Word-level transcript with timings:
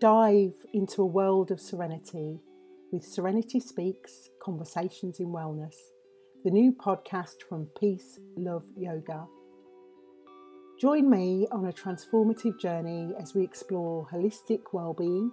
Dive 0.00 0.54
into 0.72 1.02
a 1.02 1.06
world 1.06 1.50
of 1.50 1.58
serenity 1.58 2.38
with 2.92 3.02
Serenity 3.02 3.58
Speaks 3.58 4.28
Conversations 4.40 5.18
in 5.18 5.26
Wellness, 5.26 5.74
the 6.44 6.52
new 6.52 6.70
podcast 6.70 7.42
from 7.48 7.66
Peace, 7.80 8.20
Love, 8.36 8.62
Yoga. 8.76 9.26
Join 10.80 11.10
me 11.10 11.48
on 11.50 11.66
a 11.66 11.72
transformative 11.72 12.60
journey 12.60 13.12
as 13.20 13.34
we 13.34 13.42
explore 13.42 14.06
holistic 14.06 14.60
well-being, 14.72 15.32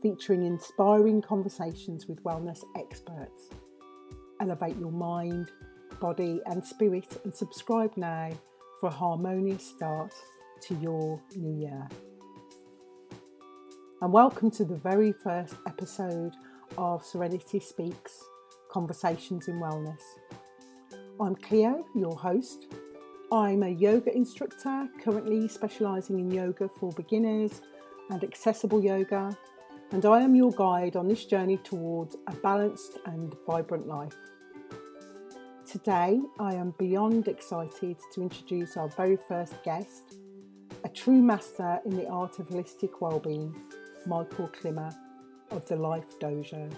featuring 0.00 0.42
inspiring 0.46 1.20
conversations 1.20 2.06
with 2.08 2.24
wellness 2.24 2.64
experts. 2.78 3.50
Elevate 4.40 4.78
your 4.78 4.90
mind, 4.90 5.50
body, 6.00 6.40
and 6.46 6.64
spirit, 6.64 7.20
and 7.24 7.34
subscribe 7.34 7.94
now 7.98 8.30
for 8.80 8.86
a 8.86 8.90
harmonious 8.90 9.66
start 9.66 10.14
to 10.62 10.74
your 10.76 11.20
new 11.36 11.60
year. 11.60 11.86
And 14.02 14.12
welcome 14.12 14.50
to 14.50 14.64
the 14.64 14.74
very 14.74 15.12
first 15.12 15.54
episode 15.64 16.32
of 16.76 17.04
Serenity 17.04 17.60
Speaks 17.60 18.18
Conversations 18.68 19.46
in 19.46 19.60
Wellness. 19.60 20.00
I'm 21.20 21.36
Cleo, 21.36 21.86
your 21.94 22.16
host, 22.16 22.66
I'm 23.30 23.62
a 23.62 23.68
yoga 23.68 24.12
instructor, 24.12 24.88
currently 25.00 25.46
specialising 25.46 26.18
in 26.18 26.32
yoga 26.32 26.68
for 26.68 26.90
beginners 26.90 27.62
and 28.10 28.24
accessible 28.24 28.82
yoga, 28.82 29.38
and 29.92 30.04
I 30.04 30.22
am 30.22 30.34
your 30.34 30.50
guide 30.50 30.96
on 30.96 31.06
this 31.06 31.24
journey 31.24 31.58
towards 31.58 32.16
a 32.26 32.32
balanced 32.32 32.98
and 33.06 33.32
vibrant 33.46 33.86
life. 33.86 34.16
Today, 35.64 36.20
I 36.40 36.54
am 36.54 36.74
beyond 36.76 37.28
excited 37.28 37.98
to 38.14 38.22
introduce 38.22 38.76
our 38.76 38.88
very 38.88 39.16
first 39.28 39.62
guest, 39.62 40.16
a 40.82 40.88
true 40.88 41.22
master 41.22 41.78
in 41.84 41.96
the 41.96 42.08
art 42.08 42.40
of 42.40 42.48
holistic 42.48 43.00
well-being, 43.00 43.54
Michael 44.06 44.48
Climmer 44.48 44.90
of 45.50 45.66
the 45.66 45.76
Life 45.76 46.18
Dojo. 46.18 46.70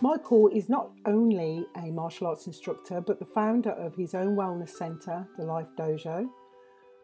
Michael 0.00 0.48
is 0.48 0.68
not 0.68 0.90
only 1.06 1.66
a 1.76 1.90
martial 1.90 2.26
arts 2.26 2.46
instructor, 2.46 3.00
but 3.00 3.18
the 3.18 3.24
founder 3.24 3.70
of 3.70 3.94
his 3.94 4.14
own 4.14 4.36
wellness 4.36 4.70
centre, 4.70 5.26
the 5.38 5.44
Life 5.44 5.68
Dojo, 5.78 6.28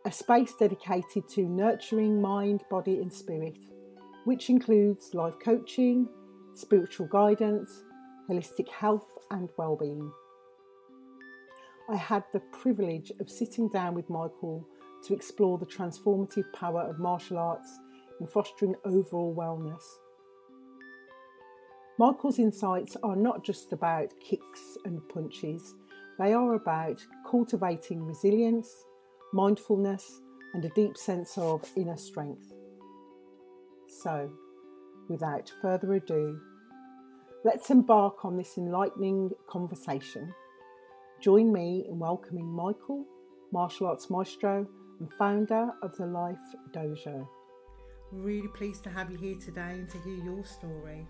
a 0.04 0.12
space 0.12 0.52
dedicated 0.58 1.28
to 1.28 1.48
nurturing 1.48 2.20
mind, 2.20 2.62
body, 2.70 2.98
and 2.98 3.12
spirit, 3.12 3.56
which 4.24 4.50
includes 4.50 5.14
life 5.14 5.34
coaching, 5.42 6.08
spiritual 6.54 7.06
guidance, 7.06 7.82
holistic 8.28 8.68
health, 8.68 9.18
and 9.30 9.48
well-being. 9.56 10.12
I 11.88 11.96
had 11.96 12.24
the 12.32 12.40
privilege 12.40 13.10
of 13.20 13.30
sitting 13.30 13.68
down 13.68 13.94
with 13.94 14.10
Michael 14.10 14.66
to 15.04 15.14
explore 15.14 15.58
the 15.58 15.66
transformative 15.66 16.52
power 16.52 16.82
of 16.82 16.98
martial 16.98 17.38
arts 17.38 17.78
in 18.20 18.26
fostering 18.26 18.74
overall 18.84 19.34
wellness. 19.34 19.82
Michael's 21.98 22.38
insights 22.38 22.96
are 23.02 23.16
not 23.16 23.44
just 23.44 23.72
about 23.72 24.12
kicks 24.20 24.76
and 24.84 25.00
punches, 25.08 25.74
they 26.18 26.32
are 26.32 26.54
about 26.54 27.04
cultivating 27.28 28.04
resilience, 28.04 28.68
mindfulness, 29.32 30.20
and 30.54 30.64
a 30.64 30.68
deep 30.70 30.96
sense 30.96 31.36
of 31.38 31.64
inner 31.76 31.96
strength. 31.96 32.52
So, 33.88 34.30
without 35.08 35.50
further 35.60 35.94
ado, 35.94 36.38
let's 37.44 37.70
embark 37.70 38.24
on 38.24 38.36
this 38.36 38.56
enlightening 38.56 39.30
conversation. 39.48 40.34
Join 41.20 41.52
me 41.52 41.86
in 41.88 41.98
welcoming 41.98 42.46
Michael, 42.46 43.04
martial 43.52 43.86
arts 43.86 44.10
maestro 44.10 44.66
and 45.02 45.12
founder 45.14 45.72
of 45.82 45.96
the 45.96 46.06
Life 46.06 46.38
Dojo. 46.70 47.26
Really 48.12 48.46
pleased 48.46 48.84
to 48.84 48.90
have 48.90 49.10
you 49.10 49.18
here 49.18 49.34
today 49.34 49.72
and 49.72 49.90
to 49.90 49.98
hear 49.98 50.14
your 50.14 50.44
story. 50.44 51.08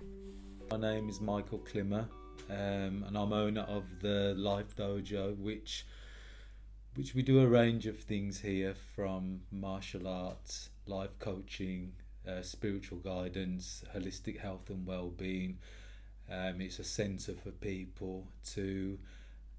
My 0.70 0.78
name 0.78 1.10
is 1.10 1.20
Michael 1.20 1.58
Climmer, 1.58 2.08
um, 2.48 3.04
and 3.06 3.18
I'm 3.18 3.34
owner 3.34 3.60
of 3.62 3.84
the 4.00 4.34
Life 4.38 4.74
Dojo, 4.76 5.36
which 5.36 5.84
which 6.94 7.14
we 7.14 7.22
do 7.22 7.40
a 7.40 7.46
range 7.46 7.86
of 7.86 7.98
things 7.98 8.40
here 8.40 8.74
from 8.96 9.42
martial 9.50 10.08
arts, 10.08 10.70
life 10.86 11.18
coaching, 11.18 11.92
uh, 12.26 12.40
spiritual 12.40 12.98
guidance, 12.98 13.84
holistic 13.94 14.40
health 14.40 14.70
and 14.70 14.86
well-being. 14.86 15.58
Um, 16.30 16.62
it's 16.62 16.78
a 16.78 16.84
centre 16.84 17.34
for 17.34 17.50
people 17.50 18.26
to 18.54 18.98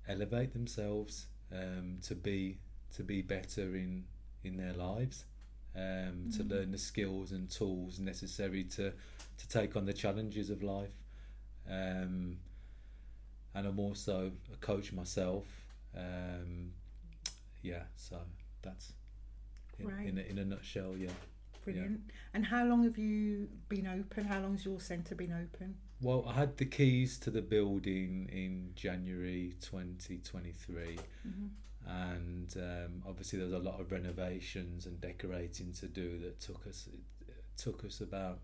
elevate 0.07 0.53
themselves, 0.53 1.28
um, 1.52 2.00
to 2.02 2.16
be 2.16 2.57
to 2.96 3.03
be 3.03 3.22
better 3.22 3.75
in 3.75 4.06
in 4.44 4.58
their 4.58 4.74
lives, 4.74 5.26
um, 5.76 5.81
mm-hmm. 5.81 6.30
to 6.31 6.44
learn 6.44 6.72
the 6.72 6.78
skills 6.78 7.31
and 7.31 7.50
tools 7.50 8.00
necessary 8.00 8.64
to 8.64 8.92
to 9.38 9.48
take 9.48 9.76
on 9.76 9.86
the 9.86 9.94
challenges 9.94 10.50
of 10.50 10.64
life. 10.64 10.94
Um, 11.70 12.38
and 13.56 13.68
I'm 13.68 13.80
also 13.80 14.31
a 14.52 14.58
coach 14.58 14.92
myself. 14.94 15.46
Um, 15.96 16.72
yeah, 17.62 17.84
so 17.96 18.18
that's 18.62 18.94
in, 19.80 19.88
right. 19.88 20.08
in, 20.08 20.18
a, 20.18 20.22
in 20.22 20.38
a 20.40 20.46
nutshell, 20.46 20.96
yeah. 20.98 21.10
Brilliant. 21.64 22.02
Yeah. 22.06 22.14
And 22.34 22.46
how 22.46 22.66
long 22.66 22.84
have 22.84 22.98
you 22.98 23.48
been 23.70 23.88
open? 23.88 24.25
How 24.25 24.40
long 24.40 24.54
has 24.54 24.66
your 24.66 24.80
centre 24.80 25.16
been 25.16 25.31
open? 25.31 25.75
Well, 26.02 26.25
I 26.28 26.34
had 26.34 26.58
the 26.58 26.66
keys 26.66 27.18
to 27.20 27.31
the 27.31 27.42
building 27.42 28.30
in 28.31 28.72
January 28.75 29.56
2023. 29.62 30.98
Mm-hmm. 31.25 31.46
And 31.88 32.53
um, 32.57 33.03
obviously, 33.07 33.39
there 33.39 33.47
was 33.47 33.55
a 33.55 33.59
lot 33.59 33.79
of 33.79 33.91
renovations 33.91 34.85
and 34.85 34.99
decorating 35.01 35.73
to 35.79 35.88
do 35.88 36.19
that 36.19 36.39
took 36.39 36.66
us 36.67 36.88
it 36.94 37.35
took 37.57 37.83
us 37.83 38.01
about 38.01 38.39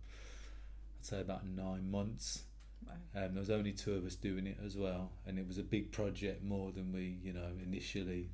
I'd 1.00 1.06
say 1.06 1.22
about 1.22 1.48
nine 1.48 1.90
months 1.90 2.44
um, 2.88 3.34
there 3.34 3.40
was 3.40 3.50
only 3.50 3.72
two 3.72 3.96
of 3.96 4.06
us 4.06 4.16
doing 4.16 4.48
it 4.48 4.58
as 4.66 4.78
well, 4.78 5.12
and 5.26 5.38
it 5.38 5.48
was 5.48 5.58
a 5.58 5.64
big 5.64 5.92
project 5.92 6.44
more 6.44 6.72
than 6.72 6.92
we, 6.92 7.18
you 7.24 7.34
know, 7.34 7.50
initially, 7.64 8.30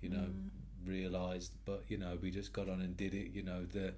you 0.00 0.10
know, 0.10 0.18
mm. 0.18 0.48
realised. 0.84 1.52
But 1.64 1.84
you 1.88 1.96
know, 1.96 2.18
we 2.20 2.30
just 2.30 2.52
got 2.52 2.68
on 2.68 2.80
and 2.80 2.96
did 2.96 3.14
it. 3.14 3.32
You 3.32 3.42
know, 3.42 3.64
the 3.64 3.94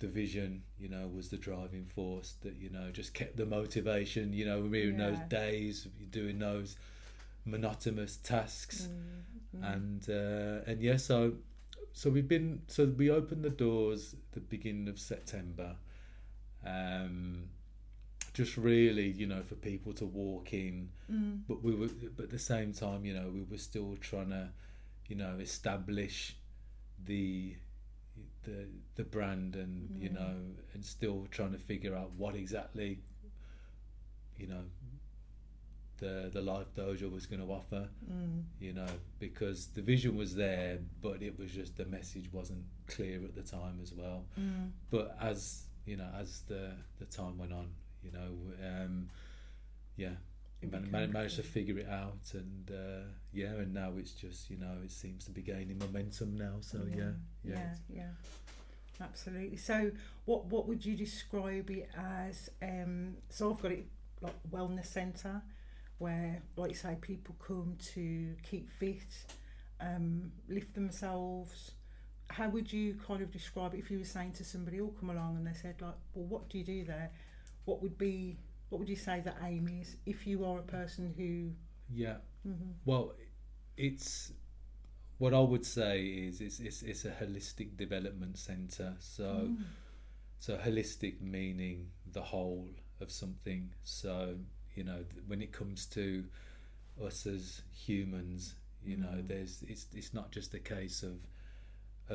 the 0.00 0.08
vision, 0.08 0.62
you 0.78 0.88
know, 0.88 1.08
was 1.14 1.28
the 1.28 1.36
driving 1.36 1.86
force 1.86 2.34
that 2.42 2.56
you 2.56 2.70
know 2.70 2.90
just 2.90 3.14
kept 3.14 3.36
the 3.36 3.46
motivation. 3.46 4.32
You 4.32 4.46
know, 4.46 4.60
we 4.60 4.68
were 4.68 4.90
in 4.90 4.98
those 4.98 5.18
days 5.28 5.86
doing 6.10 6.38
those 6.38 6.76
monotonous 7.44 8.16
tasks, 8.18 8.88
mm. 9.56 9.74
and 9.74 10.08
uh, 10.08 10.70
and 10.70 10.80
yeah, 10.82 10.96
so 10.96 11.34
so 11.92 12.10
we've 12.10 12.28
been 12.28 12.62
so 12.66 12.86
we 12.86 13.10
opened 13.10 13.44
the 13.44 13.50
doors 13.50 14.14
the 14.32 14.40
beginning 14.40 14.88
of 14.88 14.98
September. 14.98 15.76
Um, 16.64 17.44
just 18.32 18.56
really 18.56 19.08
you 19.08 19.26
know 19.26 19.42
for 19.42 19.56
people 19.56 19.92
to 19.92 20.06
walk 20.06 20.52
in 20.52 20.88
mm. 21.10 21.40
but 21.48 21.62
we 21.62 21.74
were 21.74 21.88
but 22.16 22.24
at 22.24 22.30
the 22.30 22.38
same 22.38 22.72
time 22.72 23.04
you 23.04 23.12
know 23.12 23.28
we 23.32 23.42
were 23.42 23.58
still 23.58 23.96
trying 24.00 24.30
to 24.30 24.48
you 25.08 25.16
know 25.16 25.36
establish 25.40 26.36
the 27.06 27.56
the 28.44 28.66
the 28.94 29.04
brand 29.04 29.56
and 29.56 29.90
mm. 29.90 30.02
you 30.02 30.10
know 30.10 30.34
and 30.74 30.84
still 30.84 31.26
trying 31.30 31.52
to 31.52 31.58
figure 31.58 31.94
out 31.96 32.10
what 32.16 32.34
exactly 32.34 33.00
you 34.38 34.46
know 34.46 34.62
the 36.00 36.30
the 36.32 36.40
life 36.40 36.66
dojo 36.76 37.10
was 37.12 37.26
going 37.26 37.40
to 37.40 37.52
offer 37.52 37.88
mm. 38.10 38.42
you 38.58 38.72
know 38.72 38.86
because 39.18 39.66
the 39.68 39.82
vision 39.82 40.16
was 40.16 40.34
there 40.34 40.78
but 41.00 41.22
it 41.22 41.38
was 41.38 41.50
just 41.50 41.76
the 41.76 41.84
message 41.86 42.28
wasn't 42.32 42.62
clear 42.86 43.22
at 43.24 43.34
the 43.34 43.42
time 43.42 43.78
as 43.82 43.92
well 43.92 44.24
mm. 44.38 44.70
but 44.90 45.16
as 45.20 45.64
you 45.86 45.96
know 45.96 46.08
as 46.18 46.42
the 46.48 46.72
the 46.98 47.04
time 47.06 47.38
went 47.38 47.52
on 47.52 47.68
you 48.02 48.10
know 48.10 48.28
um, 48.66 49.08
yeah 49.96 50.10
man- 50.90 51.12
managed 51.12 51.36
to 51.36 51.42
figure 51.42 51.78
it 51.78 51.88
out 51.88 52.18
and 52.34 52.70
uh, 52.70 53.06
yeah 53.32 53.48
and 53.48 53.72
now 53.72 53.92
it's 53.96 54.12
just 54.12 54.50
you 54.50 54.56
know 54.56 54.72
it 54.84 54.90
seems 54.90 55.24
to 55.24 55.30
be 55.30 55.42
gaining 55.42 55.78
momentum 55.78 56.36
now 56.36 56.54
so 56.60 56.78
yeah 56.88 57.10
yeah 57.44 57.54
yeah, 57.54 57.74
yeah. 57.88 59.04
absolutely 59.04 59.56
so 59.56 59.90
what 60.24 60.46
what 60.46 60.66
would 60.66 60.84
you 60.84 60.96
describe 60.96 61.70
it 61.70 61.88
as 61.96 62.50
um, 62.62 63.14
so 63.28 63.52
I've 63.52 63.62
got 63.62 63.72
it 63.72 63.86
like 64.20 64.34
wellness 64.50 64.86
centre 64.86 65.42
where 66.00 66.42
like 66.56 66.70
you 66.70 66.76
say 66.76 66.96
people 67.00 67.36
come 67.46 67.76
to 67.78 68.34
keep 68.42 68.68
fit 68.68 69.06
um, 69.80 70.32
lift 70.48 70.74
themselves. 70.74 71.72
How 72.28 72.48
would 72.48 72.72
you 72.72 72.96
kind 73.06 73.22
of 73.22 73.30
describe 73.30 73.74
it 73.74 73.78
if 73.78 73.90
you 73.90 73.98
were 73.98 74.04
saying 74.04 74.32
to 74.32 74.44
somebody 74.44 74.80
oh 74.80 74.92
come 74.98 75.10
along 75.10 75.36
and 75.36 75.46
they 75.46 75.52
said 75.52 75.76
like 75.80 75.94
well 76.14 76.26
what 76.26 76.48
do 76.48 76.58
you 76.58 76.64
do 76.64 76.84
there? 76.84 77.10
What 77.64 77.82
would 77.82 77.96
be 77.96 78.38
what 78.68 78.78
would 78.78 78.88
you 78.88 78.96
say 78.96 79.20
that 79.20 79.36
aim 79.44 79.68
is 79.80 79.96
if 80.06 80.26
you 80.26 80.44
are 80.44 80.58
a 80.58 80.62
person 80.62 81.14
who 81.16 81.50
yeah. 81.92 82.16
Mm-hmm. 82.46 82.70
well 82.84 83.12
it's 83.76 84.32
what 85.18 85.34
I 85.34 85.40
would 85.40 85.66
say 85.66 86.02
is 86.02 86.40
it's, 86.40 86.60
it's, 86.60 86.82
it's 86.82 87.04
a 87.04 87.10
holistic 87.10 87.76
development 87.76 88.38
center 88.38 88.94
so 89.00 89.48
mm. 89.48 89.56
so 90.38 90.56
holistic 90.56 91.20
meaning 91.20 91.88
the 92.12 92.22
whole 92.22 92.68
of 93.00 93.10
something. 93.10 93.70
So 93.82 94.36
you 94.80 94.88
know 94.88 95.04
when 95.28 95.42
it 95.42 95.52
comes 95.60 95.86
to 95.86 96.24
us 97.06 97.26
as 97.26 97.62
humans 97.74 98.54
you 98.84 98.96
mm. 98.98 99.02
know 99.04 99.22
there's 99.28 99.64
it's 99.68 99.86
it's 99.94 100.14
not 100.14 100.32
just 100.32 100.54
a 100.54 100.60
case 100.60 101.02
of 101.02 101.16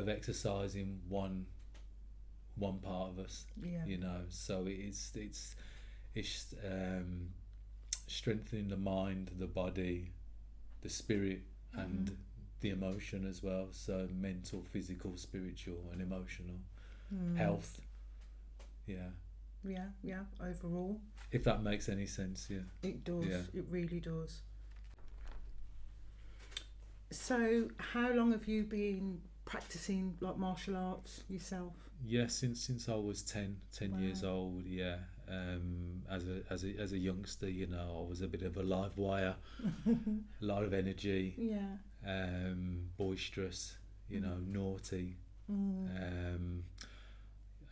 of 0.01 0.09
exercising 0.09 1.01
one 1.09 1.45
one 2.55 2.79
part 2.79 3.11
of 3.11 3.19
us. 3.19 3.45
Yeah. 3.61 3.85
You 3.85 3.97
know, 3.97 4.21
so 4.29 4.65
it's 4.67 5.15
it's 5.15 5.55
it's 6.15 6.55
um, 6.65 7.29
strengthening 8.07 8.69
the 8.69 8.77
mind, 8.77 9.31
the 9.39 9.47
body, 9.47 10.11
the 10.81 10.89
spirit, 10.89 11.41
and 11.75 12.11
Mhm. 12.11 12.15
the 12.61 12.69
emotion 12.69 13.25
as 13.25 13.43
well. 13.43 13.67
So 13.71 14.07
mental, 14.13 14.63
physical, 14.63 15.17
spiritual, 15.17 15.89
and 15.91 16.01
emotional 16.01 16.57
Mm. 17.13 17.37
health. 17.37 17.81
Yeah, 18.87 19.09
Yeah, 19.67 19.85
yeah. 20.03 20.21
Overall, 20.41 20.99
if 21.31 21.43
that 21.43 21.63
makes 21.63 21.89
any 21.89 22.05
sense. 22.05 22.47
Yeah. 22.49 22.59
it 22.83 23.03
does. 23.03 23.25
Yeah. 23.25 23.41
It 23.53 23.65
really 23.69 23.99
does. 23.99 24.41
So, 27.11 27.69
how 27.77 28.11
long 28.11 28.31
have 28.31 28.47
you 28.47 28.63
been 28.63 29.21
practicing 29.45 30.15
like 30.21 30.37
martial 30.37 30.75
arts 30.75 31.23
yourself? 31.29 31.73
Yeah, 32.05 32.27
since 32.27 32.59
since 32.61 32.89
I 32.89 32.95
was 32.95 33.21
10, 33.23 33.55
10 33.73 33.99
years 33.99 34.23
old, 34.23 34.65
yeah. 34.65 34.97
Um, 35.27 36.03
as 36.11 36.23
a 36.27 36.41
as 36.51 36.63
a 36.65 36.75
as 36.79 36.91
a 36.93 36.97
youngster, 36.97 37.49
you 37.49 37.67
know, 37.67 38.03
I 38.05 38.09
was 38.09 38.21
a 38.21 38.27
bit 38.27 38.43
of 38.43 38.57
a 38.57 38.63
live 38.63 38.97
wire, 38.97 39.35
a 39.87 40.45
lot 40.45 40.63
of 40.63 40.73
energy, 40.73 41.33
Yeah. 41.37 41.77
um, 42.05 42.89
boisterous, 42.97 43.77
you 44.09 44.19
know, 44.19 44.37
naughty. 44.45 45.15
Mm. 45.51 46.35
Um, 46.35 46.63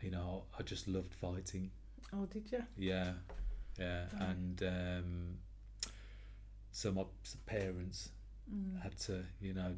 you 0.01 0.11
know, 0.11 0.43
I 0.57 0.63
just 0.63 0.87
loved 0.87 1.13
fighting. 1.13 1.69
Oh, 2.13 2.25
did 2.25 2.51
you? 2.51 2.63
Yeah, 2.77 3.13
yeah, 3.80 4.06
Right. 4.13 4.21
and 4.30 4.63
um, 4.63 5.38
so 6.71 6.92
my 6.92 7.06
parents 7.45 8.10
Mm. 8.51 8.81
had 8.81 8.98
to, 8.98 9.24
you 9.42 9.54
know, 9.54 9.75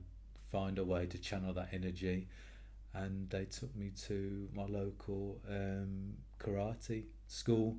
find 0.51 0.79
a 0.79 0.83
way 0.83 1.05
to 1.05 1.17
channel 1.19 1.53
that 1.53 1.69
energy, 1.71 2.27
and 2.93 3.29
they 3.29 3.45
took 3.45 3.75
me 3.75 3.91
to 4.07 4.49
my 4.53 4.65
local 4.65 5.39
um, 5.47 6.17
karate 6.39 7.05
school. 7.27 7.77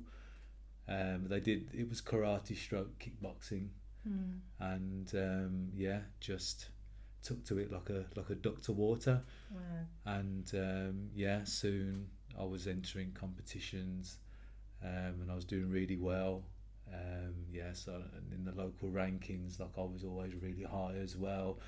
Um, 0.87 1.27
they 1.27 1.41
did 1.41 1.69
it 1.73 1.89
was 1.89 2.01
karate 2.01 2.55
stroke 2.55 2.97
kickboxing, 2.99 3.69
Mm. 4.07 4.39
and 4.59 5.13
um, 5.15 5.71
yeah, 5.75 5.99
just 6.21 6.69
took 7.21 7.43
to 7.45 7.57
it 7.59 7.71
like 7.71 7.89
a 7.89 8.05
like 8.15 8.29
a 8.29 8.35
duck 8.35 8.61
to 8.63 8.71
water. 8.71 9.21
Wow. 9.51 9.61
and 10.05 10.49
um, 10.55 11.09
yeah, 11.13 11.43
soon 11.43 12.09
I 12.39 12.43
was 12.45 12.67
entering 12.67 13.11
competitions, 13.11 14.19
um, 14.83 15.21
and 15.21 15.31
I 15.31 15.35
was 15.35 15.45
doing 15.45 15.69
really 15.69 15.97
well. 15.97 16.43
Um, 16.93 17.33
yeah, 17.51 17.73
so 17.73 18.01
in 18.33 18.45
the 18.45 18.51
local 18.53 18.89
rankings, 18.89 19.59
like 19.59 19.71
I 19.77 19.81
was 19.81 20.03
always 20.05 20.33
really 20.35 20.63
high 20.63 20.95
as 21.01 21.17
well. 21.17 21.59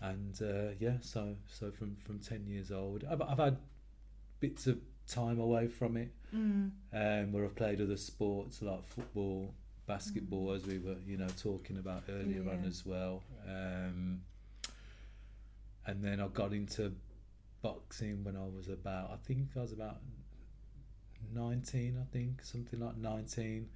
And 0.00 0.40
uh, 0.42 0.72
yeah, 0.80 0.96
so 1.00 1.36
so 1.46 1.70
from 1.70 1.96
from 1.96 2.18
ten 2.18 2.46
years 2.46 2.72
old, 2.72 3.04
I've, 3.10 3.22
I've 3.22 3.38
had 3.38 3.58
bits 4.40 4.66
of 4.66 4.78
time 5.06 5.38
away 5.40 5.68
from 5.68 5.96
it, 5.96 6.10
Mm. 6.34 6.70
um, 6.92 7.32
where 7.32 7.44
I've 7.44 7.56
played 7.56 7.80
other 7.80 7.96
sports 7.96 8.62
like 8.62 8.84
football, 8.84 9.52
basketball, 9.86 10.52
as 10.52 10.64
we 10.66 10.78
were 10.78 10.96
you 11.06 11.16
know 11.16 11.26
talking 11.36 11.76
about 11.78 12.04
earlier 12.08 12.48
on 12.50 12.64
as 12.64 12.86
well. 12.86 13.22
Um, 13.46 14.22
and 15.86 16.02
then 16.04 16.20
I 16.20 16.28
got 16.28 16.52
into 16.52 16.92
boxing 17.62 18.22
when 18.24 18.36
I 18.36 18.44
was 18.56 18.68
about, 18.68 19.10
I 19.12 19.16
think 19.26 19.48
I 19.56 19.60
was 19.60 19.72
about 19.72 19.98
19, 21.34 21.98
I 22.00 22.12
think, 22.12 22.42
something 22.42 22.80
like 22.80 22.96
19. 22.96 23.68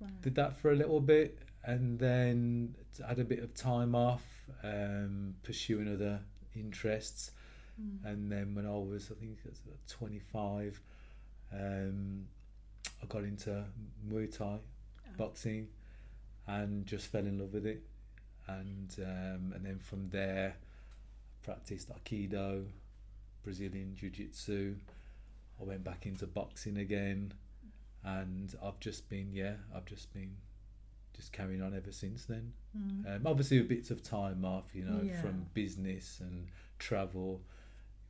Wow. 0.00 0.08
Did 0.22 0.34
that 0.36 0.56
for 0.56 0.72
a 0.72 0.76
little 0.76 1.00
bit 1.00 1.38
and 1.64 1.98
then 1.98 2.74
had 3.06 3.18
a 3.18 3.24
bit 3.24 3.40
of 3.40 3.54
time 3.54 3.94
off, 3.94 4.22
um, 4.62 5.34
pursuing 5.42 5.92
other 5.92 6.20
interests. 6.54 7.32
Mm. 7.80 8.10
And 8.10 8.32
then 8.32 8.54
when 8.54 8.66
I 8.66 8.70
was, 8.70 9.10
I 9.10 9.14
think 9.20 9.38
was 9.44 9.60
about 9.66 9.78
25, 9.88 10.80
um, 11.52 12.26
I 13.02 13.06
got 13.06 13.22
into 13.22 13.64
Muay 14.08 14.36
Thai 14.36 14.58
boxing 15.16 15.68
and 16.46 16.86
just 16.86 17.06
fell 17.08 17.26
in 17.26 17.38
love 17.38 17.52
with 17.52 17.66
it. 17.66 17.82
And 18.46 18.94
um, 19.00 19.52
and 19.54 19.64
then 19.64 19.78
from 19.78 20.08
there, 20.08 20.56
practiced 21.42 21.90
Aikido, 21.90 22.64
Brazilian 23.44 23.94
Jiu 23.94 24.10
Jitsu. 24.10 24.74
I 25.60 25.64
went 25.64 25.84
back 25.84 26.06
into 26.06 26.26
boxing 26.26 26.78
again, 26.78 27.32
and 28.04 28.54
I've 28.62 28.78
just 28.80 29.08
been 29.08 29.32
yeah, 29.32 29.54
I've 29.74 29.86
just 29.86 30.12
been 30.12 30.36
just 31.14 31.32
carrying 31.32 31.62
on 31.62 31.74
ever 31.74 31.90
since 31.92 32.24
then. 32.26 32.52
Mm. 32.76 33.16
Um, 33.16 33.26
obviously, 33.26 33.58
with 33.58 33.68
bits 33.68 33.90
of 33.90 34.02
time 34.02 34.44
off, 34.44 34.66
you 34.74 34.84
know, 34.84 35.02
Yeah. 35.02 35.20
from 35.20 35.46
business 35.54 36.20
and 36.20 36.46
travel, 36.78 37.40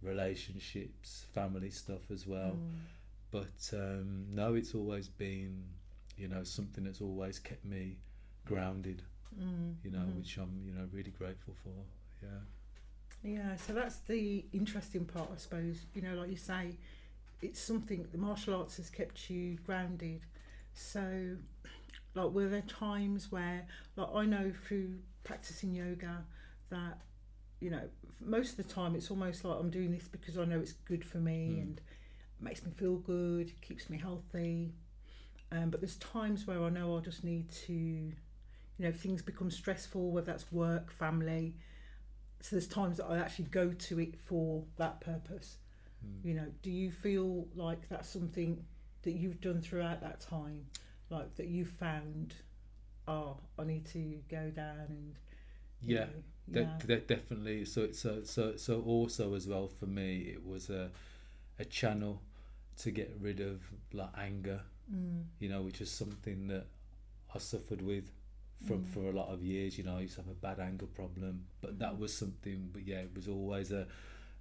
relationships, 0.03 1.25
family 1.33 1.71
stuff 1.71 2.11
as 2.11 2.27
well. 2.27 2.53
Mm. 2.57 2.79
But 3.31 3.71
um, 3.73 4.27
no, 4.31 4.55
it's 4.55 4.75
always 4.75 5.09
been, 5.09 5.65
you 6.17 6.29
know, 6.29 6.43
something 6.45 6.85
that's 6.85 7.01
always 7.01 7.39
kept 7.39 7.65
me 7.65 7.97
grounded. 8.45 9.03
Mm. 9.39 9.75
You 9.85 9.91
know, 9.91 9.99
Mm. 10.01 10.17
which 10.17 10.37
I'm, 10.39 10.63
you 10.65 10.73
know, 10.73 10.89
really 10.93 11.11
grateful 11.11 11.55
for. 11.63 11.73
Yeah. 12.23 12.41
Yeah, 13.23 13.57
so 13.57 13.73
that's 13.75 13.97
the 14.07 14.45
interesting 14.53 15.05
part, 15.05 15.29
I 15.33 15.37
suppose. 15.39 15.85
You 15.95 16.03
know, 16.03 16.15
like 16.15 16.31
you 16.31 16.37
say, 16.37 16.77
it's 17.41 17.61
something 17.61 18.07
the 18.11 18.19
martial 18.19 18.55
arts 18.55 18.77
has 18.79 18.91
kept 18.91 19.31
you 19.31 19.57
grounded. 19.65 20.23
So, 20.75 21.37
like, 22.15 22.31
were 22.31 22.49
there 22.49 22.63
times 22.63 23.31
where, 23.31 23.67
like, 23.97 24.09
I 24.15 24.25
know 24.25 24.53
through 24.67 24.99
practicing 25.25 25.75
yoga 25.75 26.25
that, 26.71 27.01
you 27.61 27.71
know, 27.71 27.89
most 28.21 28.59
of 28.59 28.67
the 28.67 28.73
time 28.75 28.95
it's 28.95 29.11
almost 29.11 29.45
like 29.45 29.59
I'm 29.59 29.71
doing 29.71 29.93
this 29.93 30.09
because 30.09 30.39
I 30.39 30.45
know 30.45 30.59
it's 30.59 30.73
good 30.73 31.05
for 31.05 31.19
me 31.19 31.57
Mm. 31.59 31.63
and 31.63 31.81
makes 32.41 32.65
me 32.65 32.71
feel 32.73 32.97
good, 32.97 33.53
keeps 33.61 33.91
me 33.91 33.99
healthy. 33.99 34.75
Um, 35.51 35.71
but 35.71 35.81
there's 35.81 35.97
times 35.97 36.47
where 36.47 36.63
I 36.63 36.69
know 36.69 36.97
I 36.97 37.01
just 37.01 37.25
need 37.25 37.51
to, 37.67 37.73
you 37.73 38.15
know, 38.79 38.93
things 38.93 39.23
become 39.23 39.51
stressful, 39.51 40.11
whether 40.11 40.27
that's 40.27 40.53
work, 40.53 40.91
family. 40.93 41.55
So 42.41 42.57
there's 42.57 42.69
times 42.69 42.99
that 42.99 43.07
I 43.07 43.19
actually 43.19 43.47
go 43.47 43.73
to 43.73 43.99
it 44.01 44.15
for 44.21 44.65
that 44.77 45.01
purpose. 45.01 45.57
Mm. 46.09 46.23
You 46.23 46.35
know, 46.35 46.47
do 46.63 46.71
you 46.71 46.91
feel 46.91 47.47
like 47.55 47.89
that's 47.89 48.09
something 48.09 48.65
that 49.03 49.13
you've 49.13 49.41
done 49.41 49.61
throughout 49.63 50.01
that 50.03 50.21
time, 50.21 50.67
like 51.11 51.35
that 51.37 51.47
you 51.49 51.65
found, 51.65 52.35
oh, 53.09 53.39
I 53.59 53.65
need 53.65 53.87
to 53.87 54.19
go 54.31 54.51
down 54.51 54.87
and 54.89 55.15
Yeah. 55.85 56.07
know, 56.07 56.23
yeah, 56.47 56.81
de- 56.87 57.01
definitely. 57.01 57.65
So 57.65 57.83
it's 57.83 58.01
so 58.01 58.23
so 58.25 58.57
so 58.57 58.83
also 58.83 59.35
as 59.35 59.47
well 59.47 59.69
for 59.69 59.87
me, 59.87 60.21
it 60.33 60.45
was 60.45 60.71
a 60.71 60.91
a 61.59 61.65
channel 61.65 62.23
to 62.79 62.91
get 62.91 63.17
rid 63.21 63.41
of 63.41 63.63
like 63.93 64.11
anger. 64.19 64.63
mm, 64.91 65.25
You 65.41 65.49
know, 65.49 65.63
which 65.63 65.81
is 65.81 65.91
something 65.91 66.49
that 66.49 66.67
I 67.35 67.39
suffered 67.39 67.83
with 67.83 68.11
from 68.63 68.85
Mm. 68.85 68.87
for 68.87 69.09
a 69.11 69.13
lot 69.13 69.29
of 69.29 69.43
years. 69.43 69.79
You 69.79 69.85
know, 69.85 69.99
I 69.99 70.03
used 70.03 70.17
to 70.17 70.23
have 70.23 70.31
a 70.31 70.35
bad 70.35 70.61
anger 70.61 70.87
problem, 70.87 71.47
but 71.61 71.79
that 71.81 71.97
Mhm. 71.97 71.99
was 71.99 72.15
something. 72.15 72.71
But 72.73 72.87
yeah, 72.87 73.01
it 73.01 73.15
was 73.15 73.29
always 73.29 73.73
a 73.73 73.87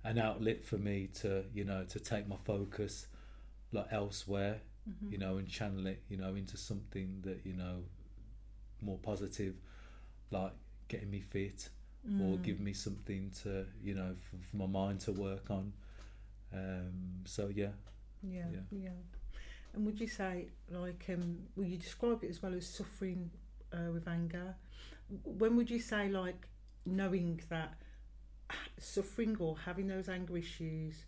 an 0.04 0.18
outlet 0.20 0.64
for 0.64 0.78
me 0.78 1.08
to 1.22 1.46
you 1.54 1.66
know 1.66 1.84
to 1.86 2.00
take 2.00 2.28
my 2.28 2.38
focus 2.38 3.08
like 3.72 3.88
elsewhere. 3.92 4.62
mhm, 4.86 5.12
You 5.12 5.20
know, 5.20 5.38
and 5.38 5.48
channel 5.48 5.88
it. 5.88 6.02
You 6.10 6.18
know, 6.18 6.36
into 6.36 6.58
something 6.58 7.22
that 7.24 7.42
you 7.46 7.54
know 7.54 7.84
more 8.82 8.98
positive, 9.00 9.56
like 10.32 10.52
getting 10.88 11.10
me 11.12 11.20
fit 11.22 11.70
or 12.20 12.38
mm, 12.38 12.40
give 12.40 12.60
me 12.60 12.74
something 12.74 13.32
to 13.44 13.66
you 13.84 13.94
know 13.96 14.14
for, 14.16 14.38
for 14.50 14.58
my 14.58 14.66
mind 14.68 15.00
to 15.02 15.12
work 15.12 15.50
on 15.52 15.74
um 16.54 17.22
so 17.26 17.50
yeah 17.54 17.70
yeah, 18.24 18.52
yeah. 18.52 18.60
yeah, 18.72 18.90
And 19.74 19.86
would 19.86 20.00
you 20.00 20.08
say, 20.08 20.50
like, 20.70 21.06
um, 21.10 21.40
will 21.56 21.66
you 21.66 21.78
describe 21.78 22.24
it 22.24 22.30
as 22.30 22.42
well 22.42 22.54
as 22.54 22.68
suffering 22.68 23.32
uh, 23.74 23.92
with 23.94 24.08
anger? 24.08 24.56
When 25.24 25.56
would 25.58 25.70
you 25.70 25.80
say, 25.80 26.10
like, 26.10 26.48
knowing 26.86 27.42
that 27.50 27.76
suffering 28.80 29.36
or 29.40 29.58
having 29.66 29.88
those 29.88 30.10
anger 30.10 30.38
issues, 30.38 31.06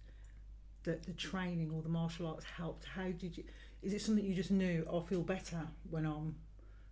that 0.84 1.04
the 1.04 1.14
training 1.14 1.72
or 1.72 1.82
the 1.82 1.90
martial 1.90 2.28
arts 2.28 2.46
helped? 2.46 2.86
How 2.86 3.10
did 3.12 3.38
you? 3.38 3.44
Is 3.82 3.94
it 3.94 4.02
something 4.02 4.24
you 4.24 4.34
just 4.36 4.52
knew? 4.52 4.86
I 4.92 5.00
feel 5.08 5.22
better 5.22 5.62
when 5.90 6.06
I'm, 6.06 6.36